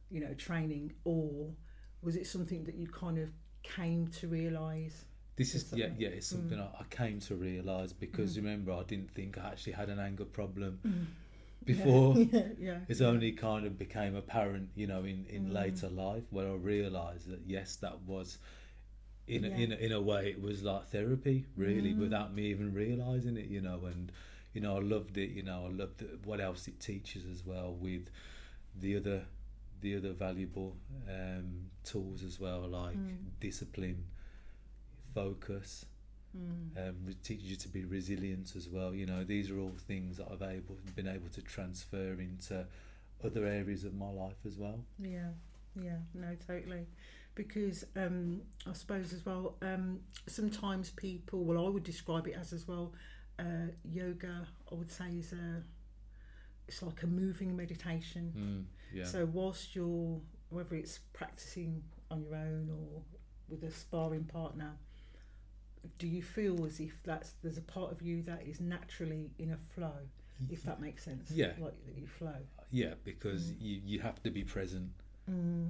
you 0.09 0.21
know, 0.21 0.33
training, 0.33 0.93
or 1.03 1.49
was 2.01 2.15
it 2.15 2.27
something 2.27 2.63
that 2.65 2.75
you 2.75 2.87
kind 2.87 3.17
of 3.17 3.31
came 3.63 4.07
to 4.07 4.27
realise? 4.27 5.05
this 5.35 5.53
is 5.53 5.71
yeah 5.73 5.89
yeah 5.97 6.07
it's 6.09 6.27
something 6.27 6.59
I, 6.59 6.65
I 6.79 6.83
came 6.89 7.19
to 7.21 7.35
realize 7.35 7.93
because 7.93 8.33
Mm. 8.33 8.43
remember 8.43 8.71
I 8.73 8.83
didn't 8.83 9.11
think 9.11 9.37
I 9.37 9.49
actually 9.49 9.73
had 9.73 9.89
an 9.89 9.99
anger 9.99 10.25
problem 10.25 10.79
Yeah. 10.83 10.91
before 11.65 12.15
yeah, 12.31 12.47
yeah, 12.59 12.79
it's 12.87 13.01
only 13.01 13.31
kind 13.33 13.65
of 13.65 13.77
became 13.77 14.15
apparent 14.15 14.69
you 14.75 14.87
know 14.87 15.03
in 15.03 15.25
in 15.29 15.49
Mm. 15.49 15.53
later 15.53 15.89
life 15.89 16.23
where 16.31 16.47
I 16.47 16.53
realized 16.55 17.29
that 17.29 17.41
yes 17.45 17.75
that 17.77 17.99
was 18.01 18.37
in 19.27 19.45
a, 19.45 19.49
Yeah. 19.49 19.57
in 19.57 19.71
in 19.73 19.91
a 19.91 20.01
way 20.01 20.29
it 20.29 20.41
was 20.41 20.63
like 20.63 20.85
therapy 20.87 21.45
really 21.55 21.93
Mm. 21.93 21.99
without 21.99 22.33
me 22.33 22.43
even 22.47 22.73
realizing 22.73 23.37
it 23.37 23.47
you 23.49 23.61
know 23.61 23.85
and 23.85 24.11
you 24.53 24.61
know 24.61 24.77
I 24.77 24.79
loved 24.81 25.17
it 25.17 25.31
you 25.31 25.43
know 25.43 25.65
I 25.65 25.69
loved 25.69 26.01
it, 26.01 26.25
what 26.25 26.39
else 26.39 26.67
it 26.67 26.79
teaches 26.79 27.25
as 27.25 27.45
well 27.45 27.73
with 27.73 28.09
the 28.79 28.95
other 28.95 29.25
the 29.81 29.95
other 29.97 30.13
valuable 30.13 30.75
um, 31.09 31.69
tools 31.83 32.23
as 32.23 32.39
well 32.39 32.61
like 32.67 32.95
Mm. 32.97 33.17
discipline 33.39 34.05
focus 35.13 35.85
Mm. 36.35 36.77
um, 36.89 36.95
re- 37.05 37.13
teaches 37.23 37.45
you 37.49 37.55
to 37.55 37.67
be 37.69 37.83
resilient 37.85 38.55
as 38.55 38.69
well. 38.69 38.93
You 38.93 39.05
know, 39.07 39.23
these 39.23 39.49
are 39.49 39.57
all 39.59 39.71
things 39.87 40.17
that 40.17 40.27
I've 40.31 40.41
able 40.43 40.77
been 40.95 41.07
able 41.07 41.29
to 41.29 41.41
transfer 41.41 42.13
into 42.19 42.65
other 43.23 43.45
areas 43.45 43.83
of 43.85 43.93
my 43.95 44.09
life 44.09 44.45
as 44.45 44.57
well. 44.57 44.83
Yeah, 44.99 45.29
yeah, 45.81 45.97
no, 46.13 46.35
totally. 46.45 46.85
Because 47.37 47.85
um, 47.95 48.41
I 48.65 48.73
suppose 48.73 49.13
as 49.13 49.23
well, 49.23 49.55
um, 49.61 49.99
sometimes 50.25 50.89
people, 50.89 51.43
well, 51.45 51.63
I 51.65 51.69
would 51.69 51.83
describe 51.83 52.27
it 52.27 52.35
as 52.35 52.51
as 52.51 52.67
well, 52.67 52.93
uh, 53.37 53.69
yoga, 53.83 54.47
I 54.71 54.73
would 54.75 54.89
say 54.89 55.05
is 55.19 55.33
a, 55.33 55.61
it's 56.67 56.81
like 56.81 57.03
a 57.03 57.07
moving 57.07 57.55
meditation. 57.55 58.33
Mm, 58.35 58.97
yeah. 58.97 59.05
So 59.05 59.25
whilst 59.31 59.75
you're, 59.75 60.19
whether 60.49 60.75
it's 60.75 60.97
practicing 61.13 61.83
on 62.09 62.23
your 62.23 62.35
own 62.35 62.69
or 62.71 63.01
with 63.49 63.63
a 63.63 63.71
sparring 63.71 64.23
partner, 64.23 64.71
do 65.99 66.07
you 66.07 66.23
feel 66.23 66.65
as 66.65 66.79
if 66.79 66.93
that's 67.05 67.33
there's 67.43 67.59
a 67.59 67.61
part 67.61 67.91
of 67.91 68.01
you 68.01 68.23
that 68.23 68.47
is 68.47 68.59
naturally 68.59 69.29
in 69.37 69.51
a 69.51 69.57
flow, 69.75 69.93
if 70.49 70.63
that 70.63 70.81
makes 70.81 71.03
sense? 71.05 71.29
Yeah. 71.31 71.51
Like 71.59 71.75
you 71.95 72.07
flow. 72.07 72.33
yeah, 72.71 72.95
because 73.03 73.51
Mm. 73.51 73.55
you, 73.61 73.81
you 73.85 73.99
have 73.99 74.21
to 74.23 74.31
be 74.31 74.43
present. 74.43 74.89
Mm, 75.29 75.69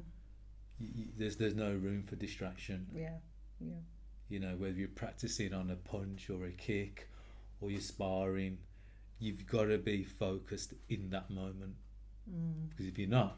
You, 0.79 0.87
you, 0.95 1.05
there's 1.17 1.35
there's 1.37 1.55
no 1.55 1.71
room 1.71 2.03
for 2.03 2.15
distraction. 2.15 2.87
yeah, 2.93 3.17
yeah. 3.59 3.81
You 4.29 4.39
know, 4.39 4.55
whether 4.57 4.73
you're 4.75 4.89
practicing 4.89 5.53
on 5.53 5.69
a 5.71 5.75
punch 5.75 6.29
or 6.29 6.45
a 6.45 6.51
kick, 6.51 7.07
or 7.61 7.71
you're 7.71 7.79
sparring, 7.81 8.57
you've 9.19 9.47
got 9.47 9.65
to 9.65 9.77
be 9.77 10.03
focused 10.03 10.73
in 10.89 11.09
that 11.11 11.29
moment. 11.29 11.75
Mm, 12.29 12.69
Because 12.69 12.87
if 12.87 12.97
you're 12.99 13.07
not, 13.09 13.37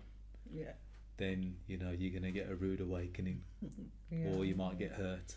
yeah. 0.52 0.72
then 1.18 1.56
you 1.68 1.78
know 1.78 1.92
you're 1.92 2.12
gonna 2.20 2.32
get 2.32 2.50
a 2.50 2.56
rude 2.56 2.82
awakening, 2.82 3.42
yeah. 4.12 4.30
or 4.30 4.46
you 4.46 4.56
might 4.56 4.80
get 4.80 4.92
hurt. 4.92 5.36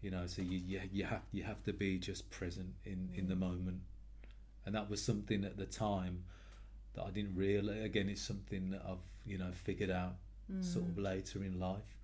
You 0.00 0.10
know, 0.10 0.26
so 0.26 0.42
you, 0.42 0.58
you 0.58 0.80
you 0.92 1.04
have 1.04 1.22
you 1.32 1.42
have 1.44 1.62
to 1.64 1.72
be 1.72 1.98
just 1.98 2.28
present 2.30 2.72
in 2.84 3.10
in 3.14 3.28
the 3.28 3.36
moment, 3.36 3.80
and 4.66 4.74
that 4.74 4.88
was 4.90 5.02
something 5.02 5.44
at 5.44 5.56
the 5.56 5.66
time 5.66 6.24
that 6.94 7.04
I 7.04 7.10
didn't 7.10 7.34
really. 7.36 7.80
Again, 7.84 8.08
it's 8.08 8.22
something 8.22 8.70
that 8.70 8.82
I've 8.88 9.04
you 9.26 9.38
know 9.38 9.50
figured 9.52 9.90
out 9.90 10.16
sort 10.60 10.86
of 10.86 10.98
later 10.98 11.42
in 11.44 11.58
life. 11.58 11.96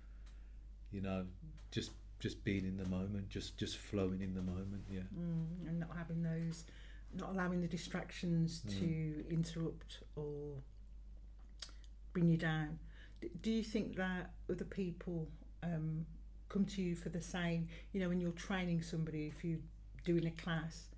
You 0.91 1.01
know, 1.01 1.25
just 1.71 1.91
just 2.19 2.43
being 2.43 2.65
in 2.65 2.77
the 2.77 2.87
moment, 2.89 3.29
just 3.29 3.57
just 3.57 3.77
flowing 3.77 4.21
in 4.21 4.33
the 4.33 4.41
moment. 4.41 4.83
Yeah. 4.89 5.01
mm, 5.17 5.67
and 5.67 5.79
not 5.79 5.89
having 5.97 6.21
those, 6.23 6.65
not 7.13 7.29
allowing 7.29 7.61
the 7.61 7.67
distractions 7.67 8.61
Mm. 8.67 8.79
to 8.79 9.25
interrupt 9.29 9.99
or 10.15 10.55
bring 12.13 12.27
you 12.27 12.37
down. 12.37 12.79
D- 13.21 13.29
do 13.41 13.51
you 13.51 13.63
think 13.63 13.95
that 13.95 14.31
other 14.49 14.65
people 14.65 15.27
um, 15.63 16.05
come 16.49 16.65
to 16.65 16.81
you 16.81 16.95
for 16.95 17.09
the 17.09 17.21
same? 17.21 17.67
You 17.93 18.01
know, 18.01 18.09
when 18.09 18.19
you're 18.19 18.31
training 18.31 18.81
somebody, 18.81 19.27
if 19.27 19.43
you're 19.43 19.59
doing 20.03 20.25
a 20.27 20.31
class, 20.31 20.89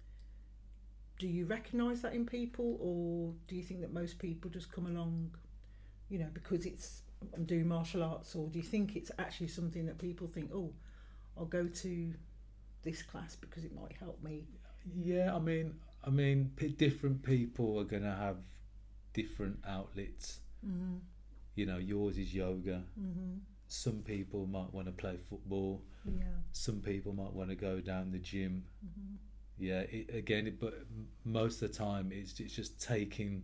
do 1.20 1.28
you 1.28 1.46
recognise 1.46 2.02
that 2.02 2.14
in 2.14 2.26
people, 2.26 2.78
or 2.82 3.34
do 3.48 3.56
you 3.56 3.64
think 3.64 3.82
that 3.82 3.94
most 3.94 4.18
people 4.20 4.50
just 4.50 4.72
come 4.72 4.88
along, 4.88 5.36
you 6.10 6.18
know, 6.18 6.30
because 6.34 6.66
it's 6.66 7.03
I'm 7.36 7.46
doing 7.46 7.68
martial 7.68 8.04
arts, 8.04 8.36
or 8.36 8.48
do 8.50 8.60
you 8.60 8.64
think 8.64 8.96
it's 8.96 9.12
actually 9.20 9.48
something 9.48 9.86
that 9.86 9.98
people 9.98 10.28
think, 10.28 10.52
oh, 10.54 10.74
I'll 11.38 11.46
go 11.46 11.68
to 11.68 12.14
this 12.84 13.02
class 13.02 13.36
because 13.36 13.64
it 13.66 13.74
might 13.76 13.94
help 14.00 14.22
me? 14.24 14.44
Yeah, 14.96 15.36
I 15.36 15.40
mean, 15.40 15.76
I 16.04 16.10
mean, 16.10 16.52
p- 16.56 16.70
different 16.70 17.24
people 17.24 17.80
are 17.80 17.86
gonna 17.86 18.16
have 18.16 18.38
different 19.14 19.60
outlets. 19.68 20.40
Mm-hmm. 20.66 20.98
You 21.56 21.66
know, 21.66 21.78
yours 21.78 22.18
is 22.18 22.34
yoga. 22.34 22.84
Mm-hmm. 23.00 23.38
Some 23.68 24.02
people 24.04 24.46
might 24.46 24.74
want 24.74 24.88
to 24.88 24.92
play 24.92 25.18
football. 25.30 25.82
Yeah. 26.06 26.26
Some 26.52 26.82
people 26.82 27.14
might 27.14 27.34
want 27.34 27.50
to 27.50 27.56
go 27.56 27.80
down 27.80 28.12
the 28.12 28.20
gym. 28.20 28.66
Mm-hmm. 28.86 29.16
Yeah, 29.58 29.82
it, 29.82 30.14
again, 30.14 30.48
it, 30.48 30.60
but 30.60 30.74
most 31.26 31.62
of 31.62 31.72
the 31.72 31.78
time 31.78 32.12
it's 32.12 32.40
it's 32.40 32.54
just 32.54 32.82
taking 32.82 33.44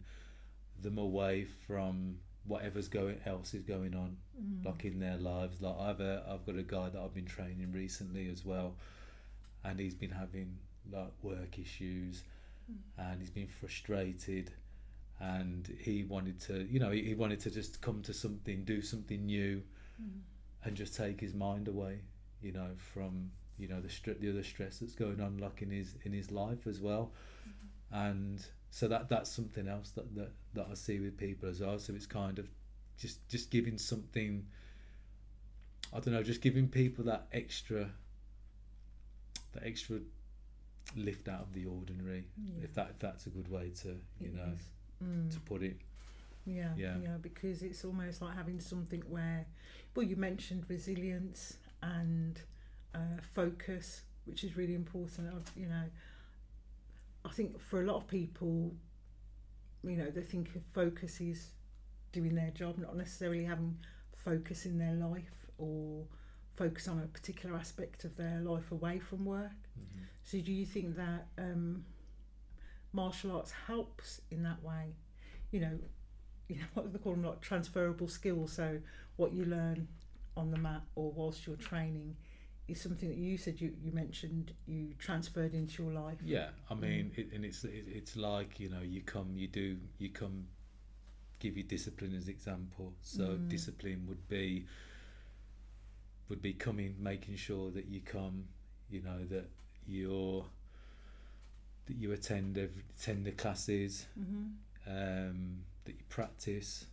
them 0.81 0.97
away 0.97 1.45
from 1.67 2.17
whatever's 2.45 2.87
going 2.87 3.17
else 3.25 3.53
is 3.53 3.63
going 3.63 3.95
on, 3.95 4.17
Mm. 4.41 4.65
like 4.65 4.85
in 4.85 4.99
their 4.99 5.17
lives. 5.17 5.61
Like 5.61 5.77
I've 5.77 5.99
a, 5.99 6.23
I've 6.29 6.45
got 6.45 6.55
a 6.55 6.63
guy 6.63 6.89
that 6.89 6.99
I've 7.01 7.13
been 7.13 7.25
training 7.25 7.71
recently 7.73 8.29
as 8.29 8.45
well, 8.45 8.75
and 9.63 9.79
he's 9.79 9.93
been 9.95 10.11
having 10.11 10.57
like 10.91 11.11
work 11.21 11.59
issues, 11.59 12.23
and 12.97 13.19
he's 13.19 13.29
been 13.31 13.47
frustrated, 13.47 14.51
and 15.19 15.67
he 15.79 16.03
wanted 16.03 16.39
to, 16.41 16.65
you 16.71 16.79
know, 16.79 16.91
he, 16.91 17.03
he 17.03 17.13
wanted 17.15 17.39
to 17.41 17.51
just 17.51 17.81
come 17.81 18.01
to 18.03 18.13
something, 18.13 18.63
do 18.63 18.81
something 18.81 19.25
new, 19.25 19.61
Mm. 20.01 20.21
and 20.63 20.75
just 20.77 20.95
take 20.95 21.19
his 21.19 21.33
mind 21.33 21.67
away, 21.67 21.99
you 22.41 22.53
know, 22.53 22.69
from 22.77 23.31
you 23.57 23.67
know 23.67 23.81
the 23.81 23.89
str- 23.89 24.13
the 24.19 24.29
other 24.29 24.43
stress 24.43 24.79
that's 24.79 24.95
going 24.95 25.19
on, 25.19 25.37
like 25.37 25.61
in 25.61 25.69
his 25.69 25.95
in 26.05 26.13
his 26.13 26.31
life 26.31 26.65
as 26.67 26.79
well, 26.79 27.11
and 27.91 28.45
so 28.71 28.87
that 28.87 29.09
that's 29.09 29.31
something 29.31 29.67
else 29.67 29.91
that, 29.91 30.13
that 30.15 30.31
that 30.53 30.67
I 30.71 30.73
see 30.75 30.99
with 30.99 31.17
people 31.17 31.49
as 31.49 31.59
well. 31.61 31.79
So 31.79 31.93
it's 31.93 32.05
kind 32.05 32.39
of 32.39 32.49
just 32.97 33.27
just 33.29 33.49
giving 33.51 33.77
something. 33.77 34.45
I 35.91 35.99
don't 35.99 36.13
know, 36.13 36.21
just 36.21 36.41
giving 36.41 36.67
people 36.67 37.05
that 37.05 37.25
extra, 37.31 37.89
that 39.53 39.63
extra 39.63 39.99
lift 40.95 41.27
out 41.27 41.41
of 41.41 41.53
the 41.53 41.65
ordinary, 41.65 42.25
Yeah. 42.37 42.63
if 42.63 42.73
that 42.75 42.91
if 42.91 42.99
that's 42.99 43.25
a 43.25 43.29
good 43.29 43.47
way 43.49 43.71
to 43.81 43.89
you 44.19 44.27
It 44.27 44.35
know. 44.35 44.57
Mm. 45.03 45.31
to 45.33 45.39
put 45.41 45.63
it. 45.63 45.77
Yeah, 46.45 46.73
Yeah. 46.75 46.97
yeah, 46.99 47.17
because 47.17 47.63
it's 47.63 47.83
almost 47.85 48.21
like 48.21 48.35
having 48.35 48.59
something 48.59 49.01
where, 49.07 49.45
well, 49.95 50.05
you 50.05 50.15
mentioned 50.15 50.65
resilience 50.67 51.57
and 51.81 52.39
uh, 52.93 53.17
focus, 53.33 54.01
which 54.25 54.43
is 54.43 54.57
really 54.57 54.73
important. 54.75 55.33
I've, 55.33 55.51
you 55.55 55.67
know, 55.67 55.85
I 57.29 57.31
think 57.31 57.59
for 57.59 57.81
a 57.81 57.85
lot 57.85 57.97
of 57.97 58.07
people, 58.07 58.73
you 59.83 59.97
know, 59.97 60.09
they 60.09 60.21
think 60.21 60.55
of 60.55 60.63
focus 60.73 61.21
is 61.21 61.51
doing 62.11 62.33
their 62.33 62.49
job, 62.51 62.79
not 62.79 62.97
necessarily 62.97 63.43
having 63.43 63.77
focus 64.15 64.65
in 64.65 64.79
their 64.79 64.93
life 64.93 65.45
or 65.57 66.05
focus 66.55 66.87
on 66.87 66.99
a 66.99 67.07
particular 67.07 67.55
aspect 67.55 68.03
of 68.03 68.17
their 68.17 68.39
life 68.41 68.71
away 68.71 68.99
from 68.99 69.25
work. 69.25 69.51
So 70.23 70.39
do 70.39 70.51
you 70.51 70.65
think 70.65 70.95
that 70.97 71.27
um, 71.37 71.85
martial 72.93 73.31
arts 73.31 73.51
helps 73.67 74.21
in 74.31 74.43
that 74.43 74.61
way? 74.63 74.95
You 75.51 75.61
know, 75.61 75.79
you 76.47 76.55
know 76.57 76.65
what 76.73 76.85
do 76.87 76.91
they 76.91 76.99
call 76.99 77.13
them 77.13 77.23
like 77.23 77.41
transferable 77.41 78.07
skills. 78.07 78.53
So 78.53 78.79
what 79.15 79.33
you 79.33 79.45
learn 79.45 79.87
on 80.35 80.51
the 80.51 80.57
mat 80.57 80.81
or 80.95 81.11
whilst 81.11 81.45
you're 81.45 81.55
training 81.55 82.15
is 82.69 82.81
something 82.81 83.09
that 83.09 83.17
you 83.17 83.37
said 83.37 83.59
you, 83.61 83.73
you 83.81 83.91
mentioned 83.91 84.53
you 84.67 84.93
transferred 84.99 85.53
into 85.53 85.83
your 85.83 85.93
life. 85.93 86.17
Yeah, 86.23 86.49
I 86.69 86.73
mean, 86.75 87.11
it, 87.15 87.31
and 87.33 87.43
it's 87.45 87.63
it, 87.63 87.85
it's 87.87 88.15
like 88.15 88.59
you 88.59 88.69
know, 88.69 88.81
you 88.81 89.01
come, 89.01 89.33
you 89.35 89.47
do, 89.47 89.77
you 89.97 90.09
come, 90.09 90.47
give 91.39 91.57
you 91.57 91.63
discipline 91.63 92.15
as 92.15 92.27
example. 92.27 92.93
So 93.01 93.23
Mm. 93.23 93.49
discipline 93.49 94.05
would 94.07 94.27
be 94.29 94.65
would 96.29 96.41
be 96.41 96.53
coming, 96.53 96.95
making 96.99 97.35
sure 97.37 97.71
that 97.71 97.85
you 97.87 98.01
come, 98.01 98.45
you 98.89 99.01
know, 99.01 99.25
that 99.29 99.49
you're 99.87 100.45
that 101.87 101.95
you 101.97 102.11
attend 102.11 102.57
every, 102.57 102.83
attend 102.99 103.25
the 103.25 103.31
classes, 103.31 104.05
Mm-hmm. 104.19 104.91
um, 104.91 105.57
that 105.85 105.93
you 105.93 106.03
practice, 106.09 106.85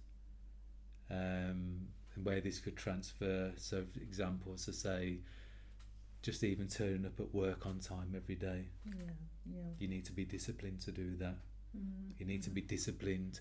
um, 1.10 1.86
and 2.14 2.24
where 2.24 2.40
this 2.40 2.58
could 2.60 2.76
transfer. 2.76 3.52
So, 3.56 3.84
for 3.92 4.00
example, 4.00 4.56
to 4.56 4.72
say, 4.72 5.18
just 6.26 6.42
even 6.42 6.66
turning 6.66 7.06
up 7.06 7.18
at 7.20 7.32
work 7.32 7.66
on 7.66 7.78
time 7.78 8.10
every 8.16 8.34
day 8.34 8.62
Yeah, 8.84 9.12
yeah. 9.56 9.70
you 9.78 9.86
need 9.88 10.04
to 10.06 10.12
be 10.12 10.24
disciplined 10.24 10.80
to 10.80 10.90
do 10.90 11.14
that. 11.18 11.36
Mm, 11.76 12.18
You 12.18 12.26
need 12.26 12.42
to 12.42 12.50
be 12.50 12.62
disciplined 12.62 13.38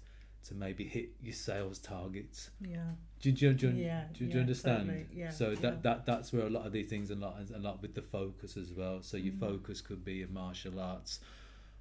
to 0.48 0.54
maybe 0.54 0.84
hit 0.84 1.10
your 1.20 1.34
sales 1.34 1.80
targets. 1.80 2.51
Yeah. 2.62 2.92
Do, 3.22 3.30
you- 3.30 3.36
do, 3.36 3.46
you- 3.48 3.54
do, 3.56 3.68
you- 3.72 3.86
Yeah, 3.86 4.04
do, 4.13 4.25
you 4.25 4.32
yeah, 4.36 4.39
understand? 4.46 4.86
totally, 4.88 5.08
yeah, 5.22 5.32
so 5.32 5.50
yeah. 5.50 5.60
that, 5.63 5.82
that 5.84 6.06
that's 6.06 6.32
where 6.32 6.46
a 6.46 6.50
lot 6.58 6.68
of 6.68 6.72
these 6.74 6.88
things 6.94 7.10
and 7.10 7.24
a 7.24 7.25
lot 7.25 7.38
a 7.56 7.58
lot 7.68 7.82
with 7.82 7.96
the 7.96 8.04
focus 8.04 8.56
as 8.56 8.72
well. 8.72 9.01
So 9.01 9.18
your 9.18 9.34
Mm. 9.34 9.39
focus 9.39 9.82
could 9.82 10.04
be 10.06 10.22
in 10.22 10.32
martial 10.32 10.80
arts. 10.80 11.20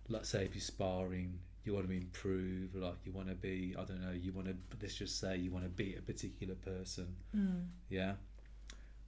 Let's 0.08 0.30
say 0.30 0.44
if 0.46 0.54
you're 0.54 0.62
sparring, 0.76 1.38
you 1.64 1.74
want 1.74 1.86
to 1.88 1.92
improve. 1.94 2.74
Like 2.74 2.96
you 3.04 3.12
want 3.12 3.28
to 3.28 3.34
be, 3.34 3.74
I 3.78 3.84
don't 3.84 4.00
know, 4.00 4.12
you 4.12 4.32
want 4.32 4.46
to. 4.48 4.56
Let's 4.80 4.94
just 4.94 5.18
say 5.20 5.36
you 5.36 5.50
want 5.50 5.64
to 5.64 5.70
beat 5.82 5.98
a 5.98 6.02
particular 6.02 6.54
person. 6.54 7.08
Mm, 7.36 7.66
Yeah. 7.90 8.14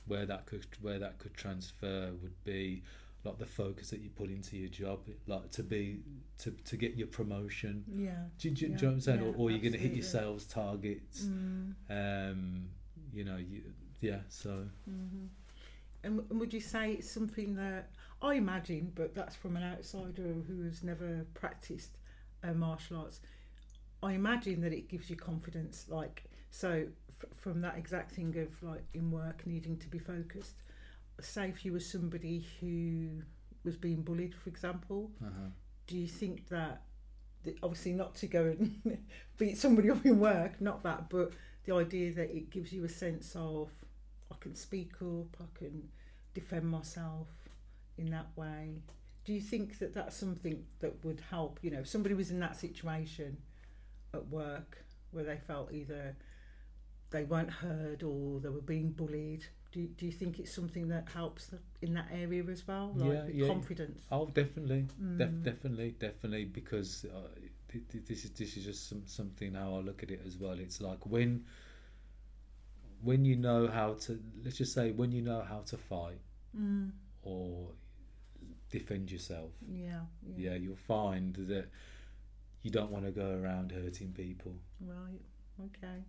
Where 0.07 0.27
that 0.27 0.47
could 0.47 0.67
where 0.81 0.99
that 0.99 1.19
could 1.19 1.35
transfer 1.35 2.13
would 2.23 2.45
be 2.45 2.83
like 3.25 3.39
the 3.39 3.47
focus 3.47 3.91
that 3.91 4.01
you 4.01 4.09
put 4.11 4.31
into 4.31 4.57
your 4.57 4.69
job, 4.69 5.01
like 5.27 5.51
to 5.51 5.63
be 5.65 5.99
to, 6.39 6.53
to 6.65 6.77
get 6.77 6.95
your 6.97 7.09
promotion. 7.09 7.85
yeah. 7.97 8.15
Do, 8.39 8.49
you- 8.49 8.55
do, 8.55 8.67
Yeah, 8.67 8.69
do 8.69 8.73
you 8.73 8.83
know 8.83 8.89
what 8.89 8.95
I'm 8.95 9.01
saying? 9.01 9.21
yeah, 9.21 9.27
or, 9.27 9.35
or 9.37 9.51
you're 9.51 9.61
going 9.61 9.73
to 9.73 9.79
hit 9.79 9.93
your 9.93 10.05
sales 10.05 10.45
targets. 10.45 11.23
Mm, 11.25 11.75
Um, 11.91 12.69
you 13.13 13.25
know, 13.25 13.37
you, 13.37 13.63
yeah. 14.01 14.19
So 14.29 14.51
hmm 14.85 15.27
And, 16.05 16.21
and 16.31 16.39
would 16.41 16.55
you 16.55 16.61
say 16.61 16.93
it's 16.93 17.11
something 17.11 17.57
that 17.57 17.91
I 18.23 18.35
imagine, 18.35 18.93
but 18.95 19.15
that's 19.15 19.35
from 19.35 19.57
an 19.57 19.65
outsider 19.65 20.35
who 20.47 20.63
has 20.65 20.83
never 20.85 21.27
practiced 21.35 21.99
uh, 22.45 22.53
martial 22.53 22.99
arts. 22.99 23.21
I 24.03 24.13
imagine 24.13 24.61
that 24.61 24.73
it 24.73 24.89
gives 24.89 25.11
you 25.11 25.17
confidence. 25.17 25.87
Like 25.89 26.25
so, 26.53 26.87
f- 27.23 27.37
from 27.39 27.61
that 27.63 27.77
exact 27.77 28.13
thing 28.13 28.37
of 28.39 28.63
like 28.63 28.85
in 28.95 29.11
work 29.11 29.47
needing 29.47 29.77
to 29.79 29.89
be 29.89 29.99
focused. 29.99 30.63
say 31.21 31.49
if 31.49 31.65
you 31.65 31.73
were 31.73 31.81
somebody 31.81 32.47
who 32.61 33.23
was 33.65 33.77
being 33.77 34.03
bullied, 34.03 34.35
for 34.35 34.49
example, 34.51 35.11
Uh-huh. 35.25 35.49
do 35.87 35.97
you 35.97 36.07
think 36.09 36.49
that, 36.49 36.83
that 37.45 37.57
obviously 37.63 37.93
not 37.93 38.15
to 38.17 38.27
go 38.27 38.45
and 38.47 38.99
beat 39.39 39.57
somebody 39.57 39.91
up 39.91 40.05
in 40.05 40.19
work, 40.21 40.61
not 40.61 40.83
that, 40.83 41.09
but 41.09 41.33
the 41.65 41.75
idea 41.75 42.13
that 42.13 42.37
it 42.37 42.51
gives 42.51 42.73
you 42.73 42.85
a 42.85 42.89
sense 42.89 43.35
of 43.35 43.71
I 44.31 44.35
can 44.41 44.55
speak 44.55 44.93
up, 45.03 45.37
I 45.41 45.47
can 45.59 45.89
defend 46.35 46.69
myself 46.69 47.29
in 47.97 48.11
that 48.11 48.27
way. 48.37 48.83
Do 49.25 49.33
you 49.33 49.41
think 49.41 49.79
that 49.79 49.95
that's 49.95 50.17
something 50.17 50.65
that 50.81 51.05
would 51.05 51.21
help? 51.31 51.59
You 51.63 51.71
know, 51.73 51.81
if 51.81 51.89
somebody 51.89 52.15
was 52.15 52.31
in 52.31 52.39
that 52.41 52.57
situation 52.57 53.39
at 54.15 54.29
work 54.29 54.85
where 55.13 55.25
they 55.25 55.39
felt 55.39 55.73
either 55.73 56.15
they 57.11 57.25
weren't 57.25 57.51
heard 57.51 58.03
or 58.03 58.41
they 58.41 58.49
were 58.49 58.61
being 58.61 58.91
bullied. 58.91 59.45
Do 59.73 59.81
you, 59.81 59.89
do 59.89 60.07
you 60.07 60.13
think 60.13 60.39
it's 60.39 60.53
something 60.55 60.89
that 60.89 61.09
helps 61.13 61.51
in 61.83 61.93
that 61.95 62.09
area 62.13 62.43
as 62.45 62.67
well, 62.67 62.93
like 62.97 63.13
Yeah, 63.13 63.27
yeah. 63.33 63.47
confidence? 63.47 64.01
Oh, 64.11 64.27
definitely, 64.27 64.87
Def- 65.17 65.29
Mm. 65.31 65.43
definitely, 65.43 65.91
definitely. 65.99 66.45
Because 66.47 67.05
uh, 67.05 67.29
th- 67.71 67.85
th- 67.91 68.05
this 68.07 68.25
is 68.25 68.31
this 68.31 68.57
is 68.57 68.65
just 68.65 68.89
some, 68.89 69.03
something 69.07 69.55
how 69.55 69.75
I 69.77 69.81
look 69.81 70.03
at 70.03 70.11
it 70.11 70.23
as 70.27 70.39
well. 70.39 70.59
It's 70.59 70.81
like 70.81 71.05
when 71.07 71.45
when 73.03 73.25
you 73.25 73.37
know 73.37 73.69
how 73.69 73.95
to 73.95 74.19
let's 74.45 74.57
just 74.57 74.73
say 74.73 74.93
when 74.93 75.13
you 75.13 75.23
know 75.23 75.43
how 75.43 75.61
to 75.67 75.77
fight 75.77 76.21
Mm. 76.59 76.91
or 77.23 77.69
defend 78.71 79.11
yourself. 79.13 79.51
Yeah, 79.71 80.01
Yeah, 80.37 80.55
you'll 80.55 80.77
find 80.77 81.35
that 81.37 81.67
you 82.63 82.71
don't 82.71 82.91
want 82.91 83.05
to 83.05 83.11
go 83.11 83.31
around 83.39 83.73
hurting 83.73 84.13
people. 84.13 84.55
Right. 84.81 85.21
Okay. 85.61 86.03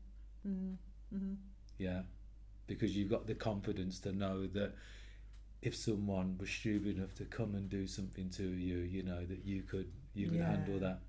Mm. 0.47 0.75
Mm-hmm. 1.13 1.33
Yeah, 1.77 2.01
because 2.67 2.95
you've 2.95 3.09
got 3.09 3.27
the 3.27 3.35
confidence 3.35 3.99
to 3.99 4.11
know 4.11 4.47
that 4.47 4.73
if 5.61 5.75
someone 5.75 6.37
was 6.39 6.49
stupid 6.49 6.97
enough 6.97 7.13
to 7.15 7.25
come 7.25 7.55
and 7.55 7.69
do 7.69 7.87
something 7.87 8.29
to 8.31 8.43
you, 8.43 8.77
you 8.79 9.03
know 9.03 9.25
that 9.25 9.43
you 9.45 9.63
could 9.63 9.91
you 10.13 10.27
can 10.27 10.37
Yeah. 10.37 10.51
handle 10.51 10.79
that. 10.79 10.99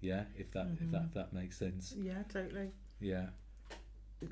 Yeah, 0.00 0.24
if 0.36 0.50
that 0.52 0.68
if 0.80 0.90
that 0.90 1.02
Mhm. 1.02 1.06
if 1.06 1.14
that 1.14 1.32
makes 1.32 1.56
sense. 1.56 1.92
Yeah, 1.96 2.22
totally. 2.24 2.70
Yeah, 3.00 3.30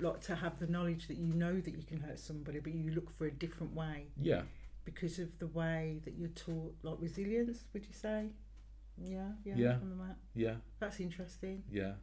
Like 0.01 0.21
to 0.23 0.35
have 0.35 0.59
the 0.59 0.67
knowledge 0.67 1.09
that 1.09 1.17
you 1.19 1.35
know 1.35 1.61
that 1.61 1.71
you 1.75 1.83
can 1.83 2.01
hurt 2.01 2.19
somebody, 2.19 2.59
but 2.59 2.73
you 2.73 2.91
look 2.93 3.11
for 3.11 3.27
a 3.27 3.31
different 3.31 3.75
way 3.75 4.07
yeah, 4.17 4.45
because 4.87 5.19
of 5.19 5.39
the 5.39 5.47
way 5.49 6.01
that 6.05 6.15
you're 6.15 6.31
taught, 6.31 6.75
like 6.83 6.97
resilience. 7.01 7.65
Would 7.75 7.85
you 7.87 7.93
say? 7.93 8.31
Yeah. 8.97 9.33
Yeah. 9.45 9.57
Yeah. 9.57 9.75
On 9.81 9.91
the 9.91 9.97
mat. 9.97 10.17
yeah, 10.35 10.57
That's 10.79 11.01
interesting. 11.01 11.65
yeah. 11.71 11.95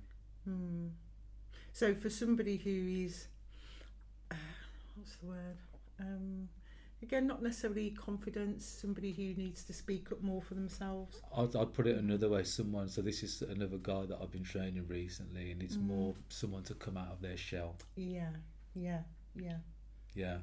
Hmm. 0.43 0.89
So 1.74 1.94
for 1.96 2.10
somebody 2.10 2.58
who 2.58 3.06
is, 3.06 3.28
uh, 4.30 4.36
what's 4.96 5.16
the 5.18 5.28
word? 5.28 5.58
Um, 6.00 6.50
again, 7.01 7.28
not 7.28 7.42
necessarily 7.42 7.92
confidence. 7.92 8.66
Somebody 8.66 9.12
who 9.13 9.24
needs 9.42 9.63
to 9.66 9.74
speak 9.74 10.12
up 10.12 10.22
more 10.22 10.42
for 10.42 10.54
themselves. 10.56 11.22
I'd, 11.36 11.56
I'd 11.56 11.74
put 11.74 11.88
it 11.88 11.98
another 11.98 12.30
way. 12.30 12.44
Someone. 12.44 12.90
So 12.90 13.01
this 13.01 13.24
is 13.24 13.42
another 13.42 13.78
guy 13.78 14.06
that 14.06 14.18
I've 14.22 14.32
been 14.32 14.44
training 14.44 14.86
recently, 14.88 15.51
and 15.51 15.62
it's 15.63 15.78
Mm. 15.78 15.88
more 15.88 16.16
someone 16.30 16.63
to 16.63 16.74
come 16.75 16.98
out 16.98 17.12
of 17.12 17.22
their 17.22 17.38
shell. 17.38 17.75
Yeah. 17.96 18.30
Yeah. 18.75 19.01
Yeah. 19.36 19.58
Yeah. 20.13 20.38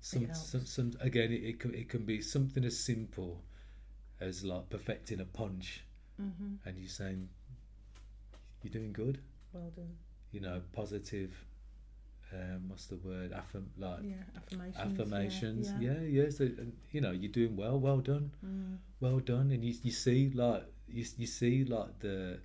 Some, 0.00 0.32
some, 0.32 0.64
some 0.64 0.92
again, 1.00 1.32
it, 1.32 1.42
it 1.42 1.60
can 1.60 1.74
it 1.74 1.88
can 1.88 2.04
be 2.04 2.20
something 2.20 2.64
as 2.64 2.78
simple 2.78 3.42
as 4.20 4.44
like 4.44 4.68
perfecting 4.70 5.20
a 5.20 5.24
punch, 5.24 5.82
Mm-hmm. 6.20 6.54
and 6.68 6.78
you're 6.78 6.88
saying, 6.88 7.28
"You're 8.62 8.72
doing 8.72 8.92
good." 8.92 9.20
Well 9.52 9.70
done. 9.74 9.96
You 10.32 10.40
know, 10.40 10.60
positive. 10.72 11.32
Um, 12.32 12.68
what's 12.68 12.86
the 12.86 12.96
word? 12.96 13.32
Affirm 13.32 13.70
like 13.78 14.00
Yeah. 14.02 14.14
Affirmations. 14.36 14.76
affirmations. 15.00 15.72
Yeah. 15.80 15.92
Yeah, 15.92 16.00
yeah. 16.24 16.30
So, 16.30 16.44
and, 16.44 16.72
you 16.92 17.00
know, 17.00 17.10
you're 17.10 17.32
doing 17.32 17.56
well. 17.56 17.80
Well 17.80 18.00
done. 18.00 18.30
Mm. 18.44 18.76
Well 19.00 19.20
done. 19.20 19.50
And 19.50 19.64
you 19.64 19.74
you 19.82 19.92
see 19.92 20.30
like 20.30 20.64
you 20.88 21.04
you 21.16 21.26
see 21.26 21.64
like 21.64 21.98
the 22.00 22.38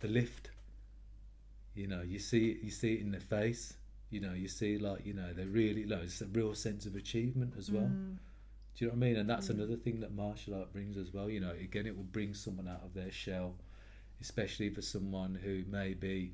the 0.00 0.08
lift. 0.08 0.50
You 1.74 1.86
know, 1.88 2.02
you 2.02 2.18
see 2.18 2.58
you 2.62 2.70
see 2.70 2.94
it 2.94 3.00
in 3.00 3.10
their 3.12 3.20
face. 3.20 3.74
You 4.10 4.20
know, 4.20 4.32
you 4.32 4.48
see 4.48 4.78
like 4.78 5.06
you 5.06 5.12
know 5.14 5.32
they 5.32 5.44
really 5.44 5.84
like 5.86 6.02
it's 6.04 6.20
a 6.20 6.26
real 6.26 6.54
sense 6.54 6.86
of 6.86 6.94
achievement 6.96 7.54
as 7.58 7.70
well. 7.70 7.84
Mm. 7.84 8.16
Do 8.76 8.84
you 8.84 8.86
know 8.88 8.96
what 8.96 9.04
I 9.04 9.08
mean? 9.08 9.16
And 9.16 9.30
that's 9.30 9.46
Mm. 9.48 9.54
another 9.54 9.76
thing 9.76 10.00
that 10.00 10.12
martial 10.12 10.54
art 10.54 10.72
brings 10.72 10.96
as 10.96 11.12
well. 11.12 11.30
You 11.30 11.38
know, 11.40 11.52
again, 11.52 11.86
it 11.86 11.96
will 11.96 12.02
bring 12.18 12.34
someone 12.34 12.66
out 12.66 12.82
of 12.82 12.92
their 12.94 13.10
shell, 13.12 13.54
especially 14.20 14.70
for 14.70 14.82
someone 14.82 15.36
who 15.36 15.62
maybe, 15.68 16.32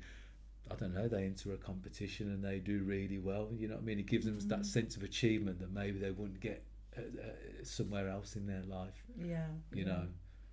I 0.69 0.75
don't 0.75 0.93
know, 0.93 1.07
they 1.07 1.23
enter 1.25 1.53
a 1.53 1.57
competition 1.57 2.29
and 2.29 2.43
they 2.43 2.59
do 2.59 2.83
really 2.83 3.17
well. 3.19 3.49
You 3.53 3.67
know 3.67 3.75
what 3.75 3.81
I 3.81 3.85
mean? 3.85 3.99
It 3.99 4.05
gives 4.05 4.25
them 4.25 4.37
Mm. 4.39 4.47
that 4.49 4.65
sense 4.65 4.95
of 4.95 5.03
achievement 5.03 5.59
that 5.59 5.71
maybe 5.71 5.99
they 5.99 6.11
wouldn't 6.11 6.39
get 6.39 6.63
uh, 6.97 7.01
uh, 7.01 7.63
somewhere 7.63 8.09
else 8.09 8.35
in 8.35 8.45
their 8.45 8.63
life. 8.63 9.03
Yeah. 9.17 9.47
You 9.73 9.83
yeah. 9.83 9.87
know, 9.87 10.07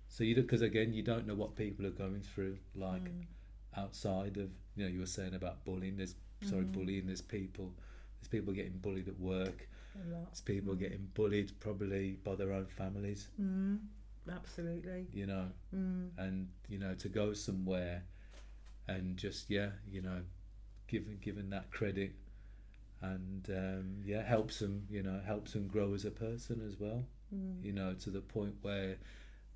so 0.07 0.23
you 0.23 0.35
because 0.35 0.61
again, 0.61 0.93
you 0.93 1.03
don't 1.03 1.27
know 1.27 1.35
what 1.35 1.55
people 1.55 1.85
are 1.85 1.91
going 1.91 2.21
through, 2.21 2.57
like 2.75 3.03
Mm. 3.03 3.25
outside 3.75 4.37
of 4.37 4.49
you 4.75 4.83
know 4.85 4.89
you 4.89 4.99
were 4.99 5.05
saying 5.05 5.33
about 5.35 5.63
bullying. 5.65 5.97
There's 5.97 6.15
sorry, 6.41 6.63
Mm. 6.63 6.71
bullying. 6.71 7.05
There's 7.07 7.21
people. 7.21 7.73
There's 8.19 8.29
people 8.29 8.53
getting 8.53 8.77
bullied 8.79 9.07
at 9.09 9.19
work. 9.19 9.67
A 9.95 10.07
lot. 10.09 10.25
There's 10.27 10.41
people 10.41 10.75
Mm. 10.75 10.79
getting 10.79 11.05
bullied 11.13 11.51
probably 11.59 12.13
by 12.23 12.35
their 12.35 12.53
own 12.53 12.67
families. 12.67 13.29
Mm. 13.39 13.79
Absolutely. 14.29 15.07
You 15.13 15.25
know, 15.25 15.51
Mm. 15.75 16.09
and 16.17 16.49
you 16.69 16.77
know 16.79 16.95
to 16.95 17.09
go 17.09 17.33
somewhere 17.33 18.03
and 18.95 19.17
just 19.17 19.49
yeah, 19.49 19.69
you 19.89 20.01
know, 20.01 20.21
given 20.87 21.17
given 21.21 21.49
that 21.51 21.71
credit 21.71 22.11
and 23.01 23.49
um, 23.49 24.01
yeah, 24.03 24.23
helps 24.23 24.59
them. 24.59 24.85
You 24.89 25.03
know, 25.03 25.19
helps 25.25 25.53
them 25.53 25.67
grow 25.67 25.93
as 25.93 26.05
a 26.05 26.11
person 26.11 26.61
as 26.67 26.79
well. 26.79 27.05
Mm. 27.33 27.63
You 27.63 27.73
know, 27.73 27.93
to 28.03 28.09
the 28.09 28.21
point 28.21 28.55
where 28.61 28.97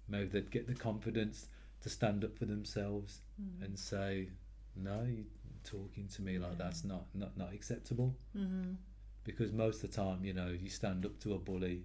maybe 0.07 0.25
they'd 0.29 0.51
get 0.51 0.67
the 0.67 0.75
confidence 0.75 1.47
to 1.81 1.89
stand 1.89 2.23
up 2.23 2.37
for 2.37 2.45
themselves 2.45 3.21
Mm. 3.41 3.65
and 3.65 3.79
say, 3.79 4.29
no, 4.75 5.03
you 5.09 5.25
talking 5.63 6.07
to 6.09 6.21
me 6.21 6.37
like 6.37 6.51
Yeah. 6.51 6.57
that's 6.65 6.83
not 6.83 7.05
not 7.15 7.35
not 7.37 7.53
acceptable. 7.53 8.15
Mm. 8.37 8.75
Because 9.23 9.51
most 9.53 9.83
of 9.83 9.89
the 9.91 9.95
time, 9.95 10.23
you 10.25 10.33
know, 10.33 10.49
you 10.49 10.69
stand 10.69 11.05
up 11.05 11.17
to 11.21 11.33
a 11.33 11.39
bully. 11.39 11.83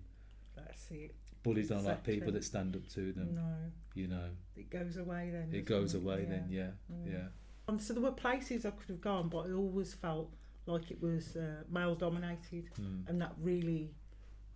That's 0.57 0.91
it. 0.91 1.15
Bullies 1.49 1.69
don't 1.69 1.85
like 1.85 2.05
people 2.05 2.33
that 2.33 2.45
stand 2.45 2.77
up 2.77 2.87
to 2.89 3.13
them. 3.13 3.35
No. 3.35 3.55
You 3.95 4.07
know, 4.09 4.29
It 4.57 4.71
goes 4.71 4.97
away 4.97 5.31
then. 5.33 5.49
it 5.53 5.65
goes 5.65 5.95
away 5.95 6.23
Yeah. 6.23 6.29
then. 6.29 6.47
Yeah, 6.51 6.71
Mm. 6.93 7.13
yeah, 7.13 7.29
Um, 7.69 7.79
so 7.79 7.93
there 7.95 8.03
were 8.03 8.13
places 8.13 8.65
I 8.65 8.71
could 8.71 8.89
have 8.89 9.01
gone, 9.01 9.29
but 9.29 9.47
I 9.49 9.53
always 9.53 9.93
felt 9.95 10.31
like 10.67 10.91
it 10.91 11.01
was 11.03 11.37
uh, 11.37 11.65
male 11.71 11.95
dominated, 11.95 12.71
Mm. 12.75 13.09
and 13.09 13.21
that 13.21 13.35
really 13.41 13.95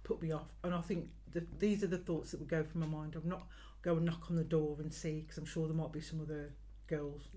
put 0.02 0.20
me 0.22 0.30
off. 0.32 0.48
And 0.64 0.74
I 0.74 0.80
think 0.80 1.10
the, 1.32 1.46
these 1.58 1.82
are 1.82 1.86
the 1.88 1.98
thoughts 1.98 2.30
that 2.30 2.40
would 2.40 2.48
go 2.48 2.62
through 2.62 2.80
my 2.82 2.86
mind. 2.86 3.16
I'm 3.16 3.28
not 3.28 3.46
go 3.82 3.96
and 3.96 4.06
knock 4.06 4.30
on 4.30 4.36
the 4.36 4.44
door 4.44 4.76
and 4.80 4.92
see 4.94 5.20
because 5.22 5.38
I'm 5.38 5.44
sure 5.44 5.66
there 5.66 5.76
might 5.76 5.92
be 5.92 6.00
some 6.00 6.20
other 6.20 6.52
girls. 6.86 7.28